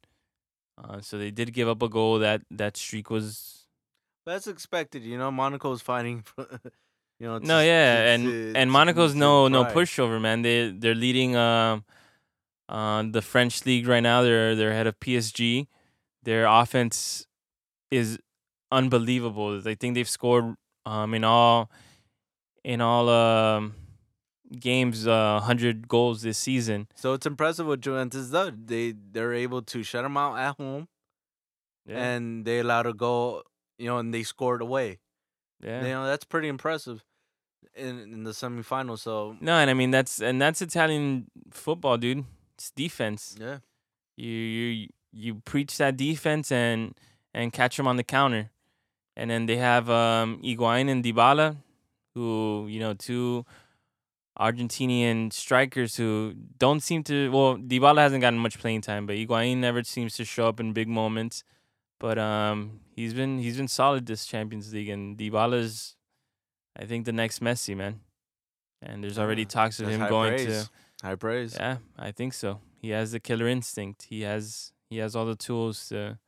[0.83, 2.19] Uh, so they did give up a goal.
[2.19, 3.67] That that streak was
[4.27, 5.31] That's expected, you know.
[5.31, 6.47] Monaco's fighting for,
[7.21, 7.39] you know.
[7.39, 10.43] No, yeah, and to- and Monaco's to no no pushover, man.
[10.43, 11.85] They they're leading um
[12.69, 14.23] uh the French league right now.
[14.23, 15.67] They're they're ahead of PSG.
[16.25, 17.27] Their offense
[17.91, 18.19] is
[18.73, 19.61] unbelievable.
[19.67, 20.55] I think they've scored
[20.87, 21.71] um in all
[22.65, 23.75] in all um
[24.59, 26.89] games uh 100 goals this season.
[26.95, 28.53] So it's impressive what Juventus does.
[28.65, 30.89] They they're able to shut them out at home,
[31.87, 33.43] and they allowed a goal.
[33.79, 35.01] You know, and they scored away.
[35.61, 35.83] yeah.
[35.83, 37.05] You know, that's pretty impressive
[37.75, 39.01] in in the semifinals.
[39.01, 42.25] So No, and I mean that's and that's Italian football, dude.
[42.55, 43.37] It's defense.
[43.41, 43.59] yeah,
[44.17, 46.95] You you you preach that defense and
[47.33, 48.51] and catch them on the counter,
[49.17, 51.57] and then they have um Higuain and Dybala,
[52.15, 53.45] who you know two
[54.39, 57.31] Argentinian strikers who don't seem to.
[57.31, 60.73] Well, Dybala hasn't gotten much playing time, but Higuain never seems to show up in
[60.73, 61.45] big moments.
[62.01, 65.97] But um, he's been he's been solid this Champions League, and Dybala's,
[66.77, 68.01] I think, the next Messi man.
[68.83, 70.65] And there's already Yeah, talks of him going praise.
[70.65, 71.07] to.
[71.07, 71.55] high praise.
[71.59, 72.61] Yeah, I think so.
[72.83, 74.03] He has the killer instinct.
[74.11, 76.19] He has he has all the tools to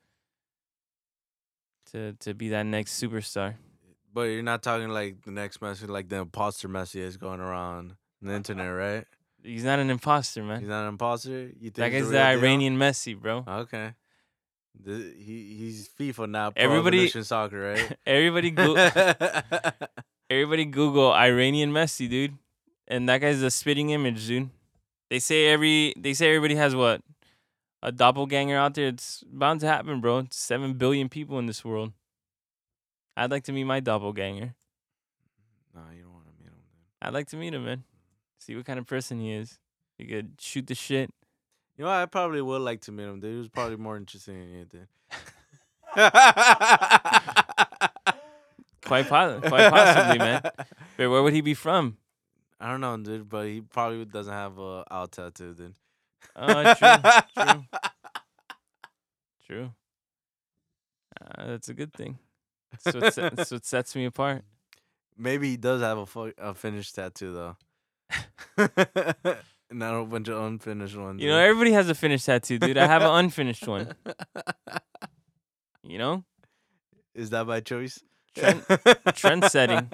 [1.92, 3.54] to to be that next superstar.
[4.12, 7.96] But you're not talking like the next Messi, like the imposter Messi is going around
[8.22, 9.04] the internet, right?
[9.42, 10.60] He's not an imposter, man.
[10.60, 11.50] He's not an imposter.
[11.60, 12.38] You think that guy's the the real deal?
[12.40, 13.44] Iranian Messi, bro.
[13.46, 13.92] Okay.
[14.82, 16.52] The, he he's FIFA now.
[16.56, 17.96] Everybody- Soccer, right?
[18.06, 18.74] everybody go
[20.30, 22.36] everybody Google Iranian Messi, dude.
[22.88, 24.50] And that guy's a spitting image, dude.
[25.10, 27.02] They say every they say everybody has what?
[27.86, 28.88] A doppelganger out there.
[28.88, 30.18] It's bound to happen, bro.
[30.18, 31.92] It's seven billion people in this world.
[33.16, 34.54] I'd like to meet my doppelganger.
[35.72, 36.58] no, you don't want to meet him.
[37.00, 37.84] I'd like to meet him, man.
[38.40, 39.58] See what kind of person he is.
[39.98, 41.10] He could shoot the shit.
[41.78, 43.20] You know, I probably would like to meet him.
[43.20, 44.88] Dude, he was probably more interesting than you did.
[48.84, 50.42] Quite, po- quite possibly, man.
[50.96, 51.96] But where would he be from?
[52.60, 55.74] I don't know, dude, but he probably doesn't have a owl tattoo, dude.
[56.34, 57.64] Oh, true, true,
[59.46, 59.70] true.
[61.20, 62.18] Uh, that's a good thing.
[62.84, 64.44] That's what, se- that's what sets me apart.
[65.16, 67.56] Maybe he does have a, fu- a finished tattoo though.
[69.70, 71.20] Not a bunch of unfinished ones.
[71.22, 72.76] You know, everybody has a finished tattoo, dude.
[72.78, 73.94] I have an unfinished one.
[75.82, 76.24] You know,
[77.14, 77.98] Is that by choice?
[78.36, 78.64] Trend-
[79.14, 79.90] trend setting.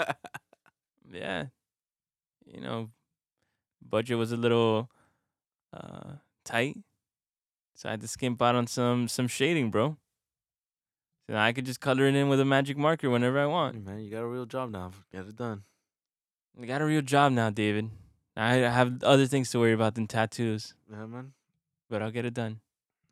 [1.12, 1.46] yeah.
[2.44, 2.90] You know,
[3.88, 4.90] budget was a little
[5.72, 6.76] uh tight,
[7.74, 9.96] so I had to skimp out on some some shading, bro.
[11.28, 13.74] So I could just color it in with a magic marker whenever I want.
[13.76, 14.90] Hey, man, you got a real job now.
[15.12, 15.62] Get it done.
[16.60, 17.90] I got a real job now, David.
[18.36, 21.32] I have other things to worry about than tattoos, Yeah, man.
[21.88, 22.60] but I'll get it done.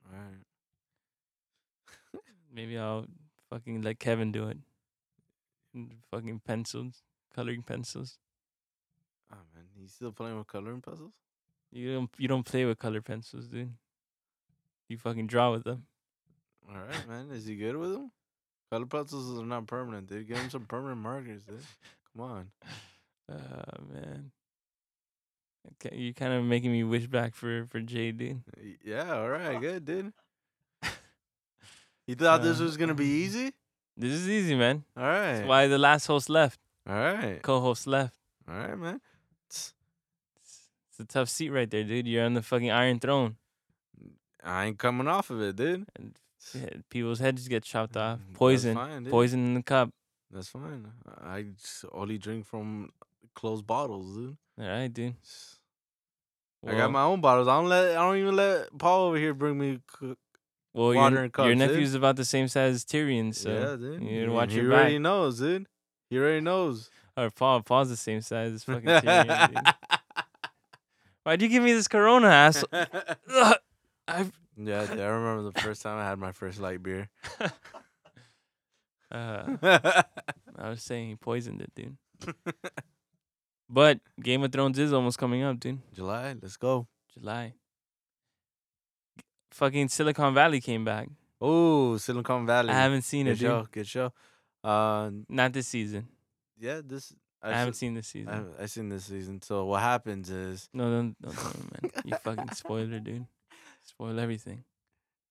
[0.07, 2.21] All right.
[2.53, 3.07] Maybe I'll
[3.49, 4.59] fucking let Kevin do it.
[6.11, 7.03] Fucking pencils,
[7.35, 8.19] coloring pencils.
[9.33, 11.13] Oh man, he's still playing with coloring puzzles.
[11.73, 13.73] You don't you don't play with color pencils, dude.
[14.89, 15.85] You fucking draw with them.
[16.69, 17.31] All right, man.
[17.31, 18.11] Is he good with them?
[18.73, 20.27] Color pencils are not permanent, dude.
[20.29, 21.63] Give him some permanent markers, dude.
[22.17, 22.51] Come on.
[23.33, 24.33] Oh man.
[25.85, 28.43] Okay, you're kind of making me wish back for for Jay, dude.
[28.85, 30.13] Yeah, all right, good, dude.
[32.09, 33.53] You thought this Uh, was gonna be easy?
[33.97, 34.83] This is easy, man.
[34.97, 35.35] All right.
[35.35, 36.59] That's why the last host left,
[36.89, 37.41] All right.
[37.41, 38.17] co-host left.
[38.49, 39.01] All right, man.
[39.47, 39.73] It's
[41.01, 42.07] a tough seat right there, dude.
[42.07, 43.37] You're on the fucking Iron Throne,
[44.45, 45.87] I ain't coming off of it, dude.
[45.97, 46.17] and
[46.55, 48.19] yeah, people's heads get chopped off.
[48.19, 49.11] Mm, Poison, fine, dude.
[49.11, 49.91] poison in the cup.
[50.31, 50.87] That's fine.
[51.23, 52.91] I just only drink from
[53.35, 54.37] closed bottles, dude.
[54.59, 55.17] All right, dude.
[56.67, 57.49] I got my own bottles.
[57.49, 57.91] I don't let.
[57.93, 59.79] I don't even let Paul over here bring me.
[59.99, 60.15] c-
[60.75, 61.69] Well, water your, cups, your dude.
[61.71, 64.03] nephew's about the same size as Tyrion, so yeah, dude.
[64.03, 65.67] you gotta watch he your already knows, dude.
[66.11, 66.91] He already knows.
[67.17, 69.75] Or Paul, Paul's the same size as fucking Tyrion.
[71.25, 71.31] Dude.
[71.31, 72.65] Why'd you give me this Corona, ass?
[72.73, 73.57] Ugh,
[74.09, 77.09] I've, yeah, dude, I remember the first time I had my first light beer.
[79.11, 79.57] uh,
[80.59, 81.97] I was saying he poisoned it, dude.
[83.69, 85.79] But Game of Thrones is almost coming up, dude.
[85.95, 86.89] July, let's go.
[87.15, 87.55] July.
[89.53, 91.09] Fucking Silicon Valley came back.
[91.41, 92.71] Oh, Silicon Valley.
[92.71, 93.41] I haven't seen good it, dude.
[93.49, 93.67] show.
[93.71, 94.13] Good show.
[94.63, 96.09] Uh, Not this season.
[96.59, 98.29] yeah, this I, haven't seen this season.
[98.29, 99.41] I haven't- I seen this season.
[99.43, 101.91] So what happens is, no, don't, don't tell me, man.
[102.05, 103.27] You fucking spoiler, dude.
[103.83, 104.65] Spoil everything.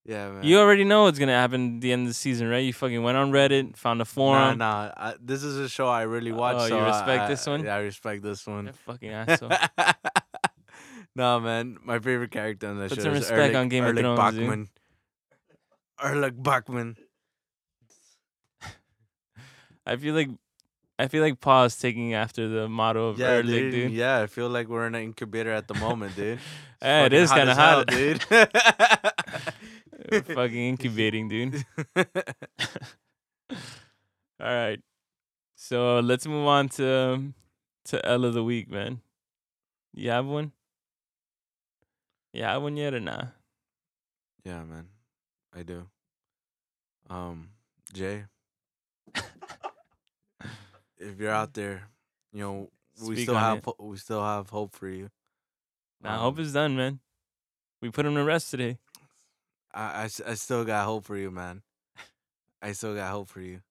[0.06, 0.44] yeah, man.
[0.44, 2.58] You already know what's gonna happen at the end of the season, right?
[2.66, 4.58] You fucking went on Reddit, found a forum.
[4.58, 4.92] nah.
[4.98, 6.56] I, this is a show I really uh, watch.
[6.58, 7.64] Oh, you so I- respect I- this one?
[7.64, 8.68] Yeah, I respect this You're one.
[8.70, 9.52] a fucking asshole.
[11.16, 11.78] no, man.
[11.84, 14.02] My favorite character on that Put show some is respect Erlich, on Game of Erlich
[14.04, 14.40] Thrones, dude.
[14.48, 14.70] Bachman.
[16.04, 16.98] Erlich Bachman.
[19.86, 20.30] I feel like
[21.00, 23.94] I feel like Paul is taking after the motto of Yeah, dude, dude.
[23.94, 26.40] Yeah, I feel like we're in an incubator at the moment, dude.
[26.82, 27.88] Yeah, it kinda as hell, hot.
[27.88, 28.24] dude.
[30.36, 31.66] fucking incubating, dude.
[34.40, 34.80] All right.
[35.56, 37.34] So let's move on to
[37.86, 39.02] to L of the week, man.
[39.94, 40.54] You have one?
[42.32, 43.26] You have one yet or nah?
[44.46, 44.88] yeah, man.
[45.54, 45.88] I do.
[47.10, 47.50] Um,
[47.92, 48.24] Jay,
[51.00, 51.88] if you're out there,
[52.34, 52.70] you know
[53.02, 53.66] we Speak still on have it.
[53.66, 55.10] ho- we still have hope for you.
[56.02, 57.00] Nah, I hope Um, it's done, man.
[57.82, 58.78] We put him to rest today.
[59.74, 61.64] I, I s- I still got hope for you, man.
[62.62, 63.62] I still got hope for you.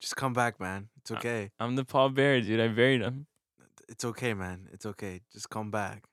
[0.00, 0.88] Just come back, man.
[0.96, 1.50] It's Uh, okay.
[1.58, 2.60] I'm the Paul Bear, dude.
[2.60, 3.26] I buried him.
[3.88, 4.68] It's okay, man.
[4.72, 5.20] It's okay.
[5.32, 6.04] Just come back.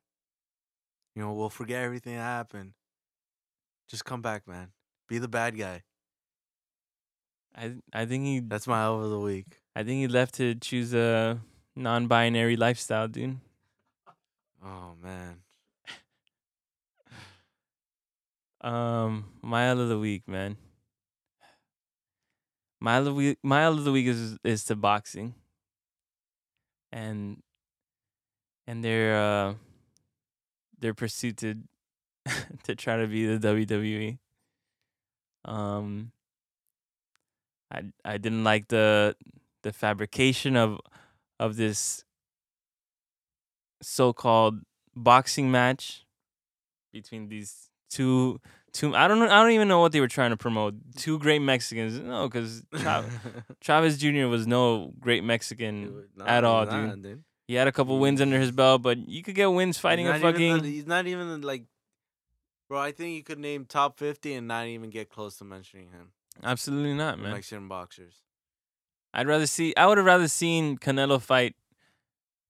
[1.15, 2.73] You know, we'll forget everything that happened.
[3.88, 4.73] Just come back, man.
[5.07, 5.84] Be the bad guy.
[7.55, 9.61] I I think he That's my hope of the week.
[9.76, 11.39] I think he left to choose a
[11.76, 13.38] non-binary lifestyle, dude.
[14.63, 15.41] Oh man.
[18.61, 20.57] Um, mile of the week, man.
[22.80, 25.36] Mile of week, mile of the week is is to boxing,
[26.91, 27.43] and
[28.65, 29.53] and their uh
[30.80, 31.55] their pursuit to
[32.63, 34.17] to try to be the WWE.
[35.45, 36.11] Um,
[37.71, 39.15] I I didn't like the
[39.66, 40.80] the fabrication of
[41.39, 42.05] of this
[43.82, 44.59] so-called
[44.95, 46.05] boxing match
[46.93, 48.39] between these two
[48.74, 50.76] two I don't know I don't even know what they were trying to promote.
[50.97, 51.99] Two great Mexicans.
[51.99, 52.63] No, cuz
[53.59, 54.28] Chavez Jr.
[54.28, 57.24] was no great Mexican at all, not, dude.
[57.47, 60.20] He had a couple wins under his belt, but you could get wins fighting a
[60.20, 61.66] fucking the- he's not even like,
[62.70, 62.80] bro.
[62.80, 66.11] I think you could name top fifty and not even get close to mentioning him.
[66.43, 67.32] Absolutely not, man.
[67.34, 68.22] Mexican boxers.
[69.16, 71.55] I'd rather see I would have rather seen Canelo fight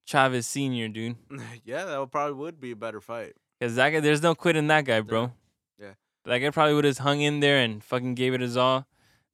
[0.05, 1.15] Chavez Senior, dude.
[1.63, 3.33] yeah, that would probably would be a better fight.
[3.61, 5.31] Cause that guy, there's no quitting that guy, bro.
[5.79, 5.93] Yeah.
[6.25, 8.87] That guy probably would have hung in there and fucking gave it his all.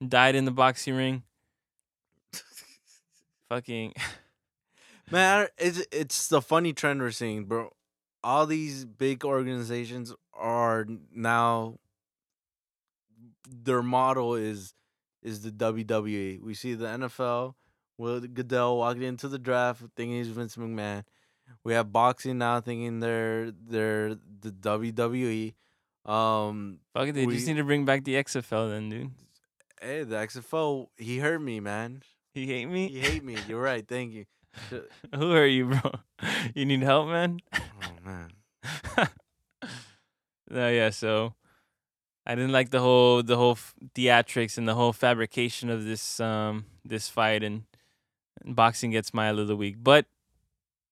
[0.05, 1.23] Died in the boxing ring.
[3.49, 3.93] Fucking
[5.11, 7.69] Man, it's it's the funny trend we're seeing, bro.
[8.23, 11.79] All these big organizations are now
[13.49, 14.73] their model is
[15.23, 16.41] is the WWE.
[16.41, 17.55] We see the NFL
[17.97, 21.03] with Goodell walking into the draft thinking he's Vince McMahon.
[21.63, 25.53] We have boxing now thinking they're they're the WWE.
[26.09, 29.11] Um, fuck it, they We- just need to bring back the XFL then, dude.
[29.81, 32.01] hey, the XFL, he hurt me, man.
[32.33, 32.87] He hate me?
[32.87, 33.35] He hate me.
[33.47, 33.85] You're right.
[33.87, 34.25] Thank you.
[35.15, 35.91] Who are you, bro?
[36.55, 37.39] You need help, man?
[37.53, 38.29] Oh man.
[40.49, 41.33] no, yeah, so
[42.25, 43.57] I didn't like the whole the whole
[43.95, 47.63] theatrics and the whole fabrication of this um this fight and,
[48.43, 49.77] and boxing gets my L of the week.
[49.81, 50.05] But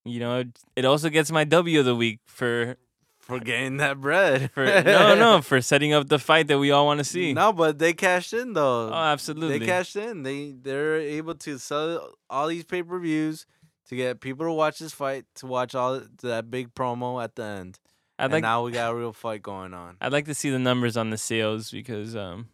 [0.05, 2.77] you know, it, it also gets my W of the week for
[3.19, 4.49] For getting that bread.
[4.53, 7.33] for no no for setting up the fight that we all want to see.
[7.33, 8.89] No, but they cashed in though.
[8.89, 9.59] Oh, absolutely.
[9.59, 10.23] They cashed in.
[10.23, 13.45] They they're able to sell all these pay per views
[13.89, 17.43] to get people to watch this fight to watch all that big promo at the
[17.43, 17.79] end.
[18.19, 19.97] I'd and like now we got a real fight going on.
[20.01, 22.49] I'd like to see the numbers on the sales because um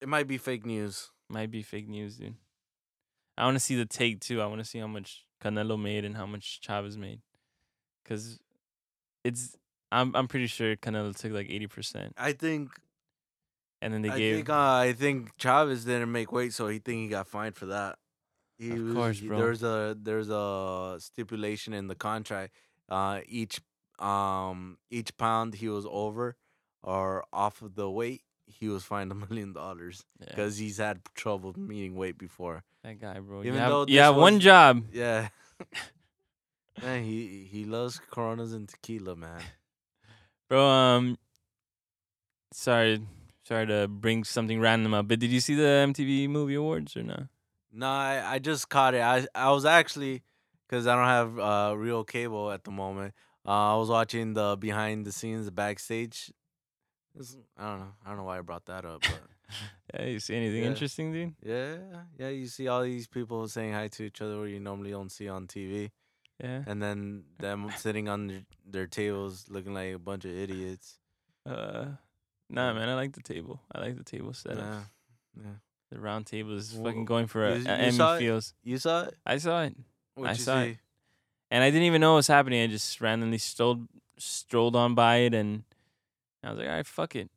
[0.00, 1.10] It might be fake news.
[1.28, 2.36] might be fake news, dude.
[3.36, 4.40] I want to see the take too.
[4.40, 7.20] I want to see how much Canelo made and how much Chavez made,
[8.04, 8.38] cause
[9.24, 9.56] it's
[9.90, 12.70] I'm I'm pretty sure Canelo took like eighty percent, I think.
[13.80, 14.50] and then they I gave think.
[14.50, 17.98] Uh, I think Chavez didn't make weight, so he think he got fined for that.
[18.58, 19.38] He Of was- course, bro.
[19.38, 22.54] There's a there's a stipulation in the contract.
[22.88, 23.60] Uh, each
[24.02, 26.36] um each pound he was over
[26.82, 31.54] or off of the weight, he was fined a million dollars because he's had trouble
[31.56, 32.64] meeting weight before.
[32.82, 33.40] that guy, bro.
[33.40, 34.84] even you have, though you this have one job.
[34.92, 35.28] Yeah.
[36.82, 39.40] man, he he loves Coronas and tequila, man.
[40.48, 41.18] Bro, um,
[42.52, 43.06] sorry,
[43.44, 47.02] sorry to bring something random up, but did you see the MTV Movie Awards or
[47.02, 47.24] not?
[47.72, 49.02] No, I, I just caught it.
[49.02, 50.22] I I was actually
[50.68, 53.14] because I don't have uh, real cable at the moment.
[53.46, 56.32] Uh, I was watching the behind the scenes, the backstage.
[57.14, 57.92] It's- I don't know.
[58.04, 59.20] I don't know why I brought that up, but
[59.94, 60.68] Yeah, you see anything Yeah.
[60.68, 61.34] interesting, dude?
[61.44, 61.76] yeah,
[62.18, 62.28] yeah.
[62.28, 65.28] You see all these people saying hi to each other where you normally don't see
[65.28, 65.90] on TV,
[66.42, 66.62] Yeah.
[66.66, 70.98] and then them sitting on their, their tables looking like a bunch of idiots.
[71.44, 71.86] Uh,
[72.48, 73.60] nah, man, I like the table.
[73.74, 74.84] I like the table setup.
[75.36, 75.50] Yeah.
[75.90, 78.20] The round table is fucking going for a, you- a you Emmy saw it?
[78.20, 78.54] feels.
[78.62, 79.14] You saw it?
[79.26, 79.76] I saw it,
[80.14, 80.74] What'd I you saw it.
[80.74, 80.78] see?
[81.52, 82.62] And I didn't even know what was happening.
[82.62, 83.86] I just randomly strolled
[84.16, 85.64] strolled on by it, and
[86.42, 87.30] I was like, all right, fuck it.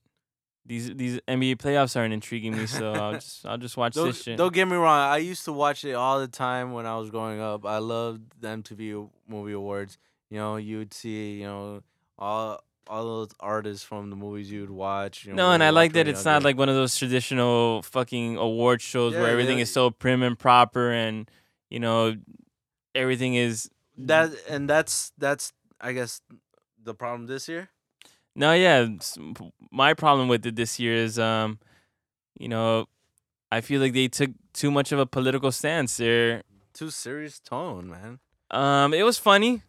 [0.66, 4.24] These these NBA playoffs aren't intriguing me, so I'll just I'll just watch Don't, this
[4.24, 4.38] shit.
[4.38, 4.98] don't get me wrong.
[5.00, 7.66] I used to watch it all the time when I was growing up.
[7.66, 9.98] I loved the MTV Movie Awards.
[10.32, 11.84] You know, you would see, you know,
[12.18, 15.26] all all those artists from the movies you would watch.
[15.26, 18.38] You know, No, and I like that it's not like one of those traditional fucking
[18.38, 19.64] award shows Yeah, where everything yeah.
[19.64, 21.30] is so prim and proper and
[21.70, 22.16] you know
[22.94, 26.22] everything is that, and that's that's I guess
[26.82, 27.70] the problem this year.
[28.36, 28.88] No, yeah.
[29.72, 31.60] My problem with it this year is, um,
[32.38, 32.88] you know,
[33.52, 36.44] I feel like they took too much of a political stance there.
[36.74, 38.20] Too serious tone, man.
[38.52, 39.64] Um, it was funny.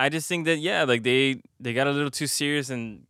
[0.00, 3.06] I just think that yeah, like they they got a little too serious and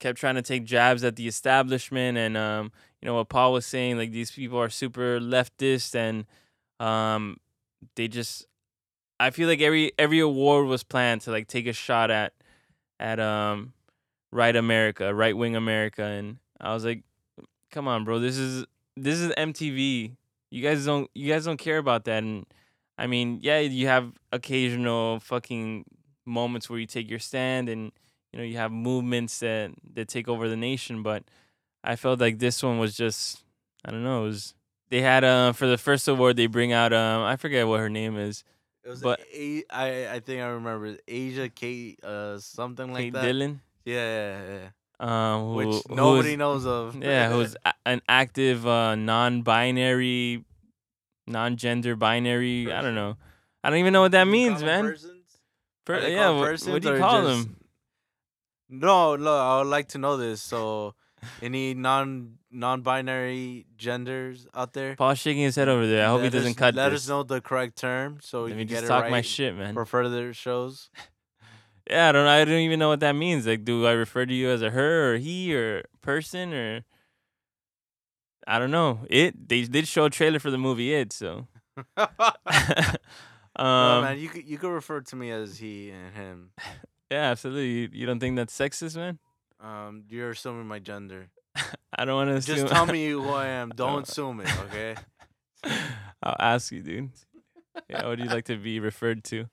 [0.00, 3.66] kept trying to take jabs at the establishment and um, you know what Paul was
[3.66, 6.26] saying, like these people are super leftist and
[6.80, 7.38] um,
[7.96, 8.46] they just
[9.20, 12.32] I feel like every every award was planned to like take a shot at
[12.98, 13.72] at um
[14.32, 17.02] right America, right wing America, and I was like,
[17.70, 18.64] come on, bro, this is
[18.96, 20.16] this is MTV.
[20.50, 22.46] You guys don't you guys don't care about that, and
[22.98, 25.84] I mean, yeah, you have occasional fucking
[26.26, 27.92] moments where you take your stand, and
[28.32, 31.24] you know you have movements that that take over the nation, but
[31.84, 33.44] I felt like this one was just
[33.84, 34.54] I don't know, it was.
[34.90, 37.88] They had uh for the first award they bring out um I forget what her
[37.88, 38.44] name is
[38.84, 43.12] It was, But- a, I I think I remember Asia Kate uh something like Kate
[43.14, 43.22] that.
[43.22, 44.68] Dillon Yeah, yeah, yeah.
[45.00, 46.94] um who, Which nobody is- knows of.
[47.02, 50.44] Yeah, who's a- an active uh, non-binary,
[51.26, 52.70] non-gender binary.
[52.72, 53.16] I don't know.
[53.62, 54.94] I don't even know what that means, man.
[55.86, 57.56] Per- yeah, what, what do you call just- them?
[58.68, 60.42] No, no, I would like to know this.
[60.42, 60.94] So,
[61.42, 64.96] any non non-binary genders out there?
[64.96, 66.04] Paul's shaking his head over there.
[66.06, 67.02] I hope he doesn't us, cut Let this.
[67.04, 69.10] us know the correct term so we Let can me get just it talk right
[69.10, 69.74] my shit, man.
[69.74, 70.90] for further shows.
[71.90, 72.26] Yeah, I don't.
[72.26, 73.46] I don't even know what that means.
[73.46, 76.82] Like, do I refer to you as a her or he or person or?
[78.46, 79.00] I don't know.
[79.10, 79.50] It.
[79.50, 81.46] They did show a trailer for the movie It, so.
[81.98, 82.06] no,
[83.56, 86.50] um, man, you could you could refer to me as he and him.
[87.10, 87.68] yeah, absolutely.
[87.68, 89.18] You, you don't think that's sexist, man?
[89.64, 91.28] Um, you're assuming my gender.
[91.98, 92.56] I don't want to assume.
[92.56, 93.70] Just tell me who I am.
[93.76, 94.94] Don't assume it, okay?
[96.22, 97.10] I'll ask you, dude.
[97.88, 99.46] Yeah, what do you like to be referred to?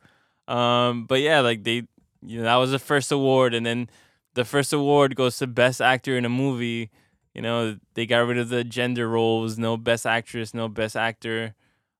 [0.47, 1.87] Um, but yeah, like they,
[2.21, 3.89] you know, that was the first award, and then
[4.33, 6.91] the first award goes to best actor in a movie.
[7.33, 9.57] You know, they got rid of the gender roles.
[9.57, 11.55] No best actress, no best actor,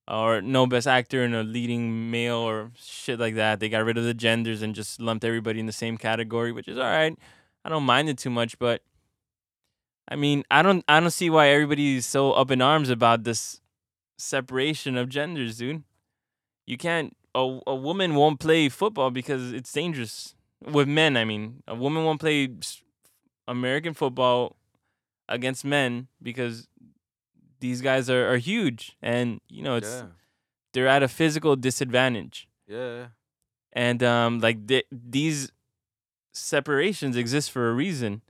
[0.08, 3.62] or no best actor in a leading male or shit like that.
[3.62, 6.68] They got rid of the genders and just lumped everybody in the same category, which
[6.68, 7.18] is all right.
[7.64, 8.82] I don't mind it too much, but
[10.08, 13.62] I mean, I don't, I don't see why everybody's so up in arms about this
[14.18, 15.84] separation of genders, dude.
[16.66, 17.16] You can't.
[17.34, 20.36] A a woman won't play football because it's dangerous.
[20.70, 22.50] With men, I mean, a woman won't play
[23.48, 24.58] American football
[25.28, 26.68] against men because
[27.62, 30.08] these guys are, are huge, and you know it's yeah,
[30.74, 33.08] they're at a physical disadvantage, yeah.
[33.74, 35.52] and um, like th- these
[36.34, 38.22] separations exist for a reason.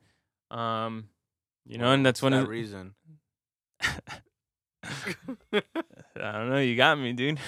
[0.49, 1.09] Um,
[1.65, 2.95] you know, and that's one of the, reason.
[5.53, 5.61] I
[6.15, 6.59] don't know.
[6.59, 7.39] You got me, dude.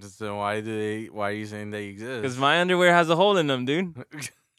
[0.00, 1.06] so why do they?
[1.06, 2.22] Why are you saying they exist?
[2.22, 3.94] Because my underwear has a hole in them, dude.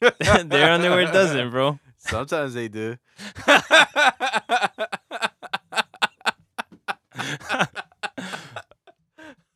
[0.00, 1.78] Their underwear doesn't, bro.
[1.98, 2.96] Sometimes they do.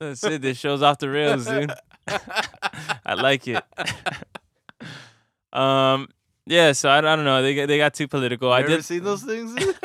[0.01, 0.43] That's it.
[0.43, 1.73] This show's off the rails, dude.
[3.07, 3.63] I like it.
[5.55, 6.09] Um,
[6.47, 6.73] yeah.
[6.73, 7.43] So I, I don't know.
[7.43, 8.53] They got they got too political.
[8.53, 8.85] I you ever did.
[8.85, 9.55] seen those things?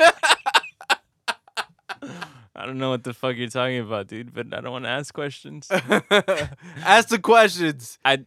[2.60, 4.34] I don't know what the fuck you're talking about, dude.
[4.34, 5.68] But I don't want to ask questions.
[5.70, 7.98] Ask the questions.
[8.04, 8.18] I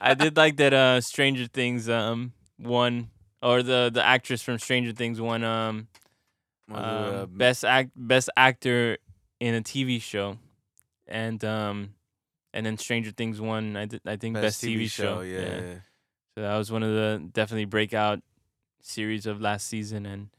[0.00, 0.74] I did like that.
[0.74, 3.08] Uh, Stranger Things um won,
[3.42, 5.88] or the the actress from Stranger Things won um
[6.70, 8.98] um, uh, best act best actor
[9.40, 10.36] in a TV show,
[11.06, 11.94] and um,
[12.58, 13.76] and then Stranger Things won.
[13.76, 15.20] I did, I think best, TV, show.
[15.20, 15.38] Yeah.
[15.38, 15.74] yeah.
[16.34, 18.20] So that was one of the definitely breakout
[18.82, 20.30] series of last season, and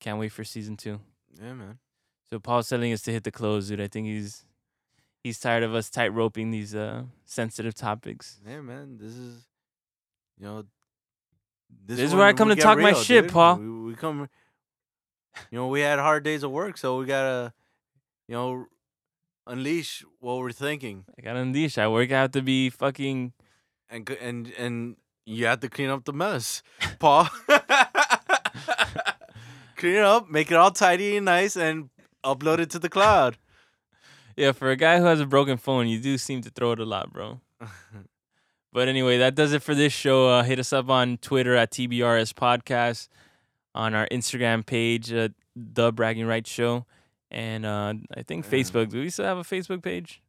[0.00, 0.98] can't wait for season two.
[1.40, 1.78] Yeah, man.
[2.28, 3.80] So Paul's telling us to hit the close, dude.
[3.80, 4.44] I think he's
[5.22, 8.40] he's tired of us tight roping these uh sensitive topics.
[8.44, 9.46] Yeah, man, this is
[10.40, 10.64] you know.
[11.86, 13.32] This, This is where I come to talk my real, shit, dude.
[13.32, 13.56] Paul.
[13.56, 14.28] We, we come,
[15.52, 17.52] you know, we had hard days of work, so we gotta,
[18.28, 18.66] you know,
[19.46, 21.78] unleash what we're thinking, I gotta unleash.
[21.78, 23.32] I work out to be fucking.
[23.90, 26.62] and and and you have to clean up the mess,
[26.98, 27.28] Paul.
[29.76, 31.90] clean it up, make it all tidy and nice, and
[32.24, 33.36] upload it to the cloud.
[34.36, 36.78] Yeah, for a guy who has a broken phone, you do seem to throw it
[36.80, 37.40] a lot, bro.
[38.72, 40.28] But anyway, that does it for this show.
[40.28, 43.06] Uh, hit us up on Twitter at TBRS Podcast,
[43.72, 46.84] on our Instagram page, uh, The Bragging Rights Show,
[47.34, 48.50] and uh, I think Yeah.
[48.52, 48.88] Facebook.
[48.90, 50.22] Do we still have a Facebook page?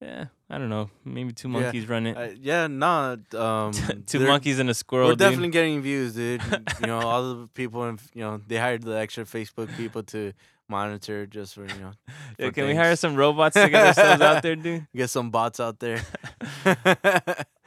[0.00, 0.88] Yeah, I don't know.
[1.04, 2.16] Maybe two Yeah, monkeys run it.
[2.16, 3.16] Uh, yeah, nah.
[3.34, 3.72] Um,
[4.06, 5.08] two monkeys and a squirrel.
[5.08, 5.18] We're dude.
[5.18, 6.40] definitely getting views, dude.
[6.80, 10.32] you know, all the people, and you know, they hired the extra Facebook people to
[10.70, 11.92] monitor just for you know,
[12.38, 14.86] Yeah, for can we hire some robots to get ourselves out there, dude?
[14.96, 16.00] get some bots out there.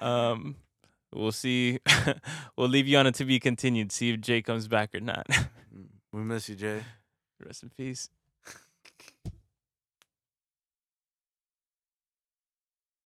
[0.01, 0.55] Um,
[1.13, 1.79] we'll see.
[2.57, 3.91] we'll leave you on it to be continued.
[3.91, 5.27] See if Jay comes back or not.
[6.11, 6.81] we miss you, Jay.
[7.45, 8.09] Rest in peace.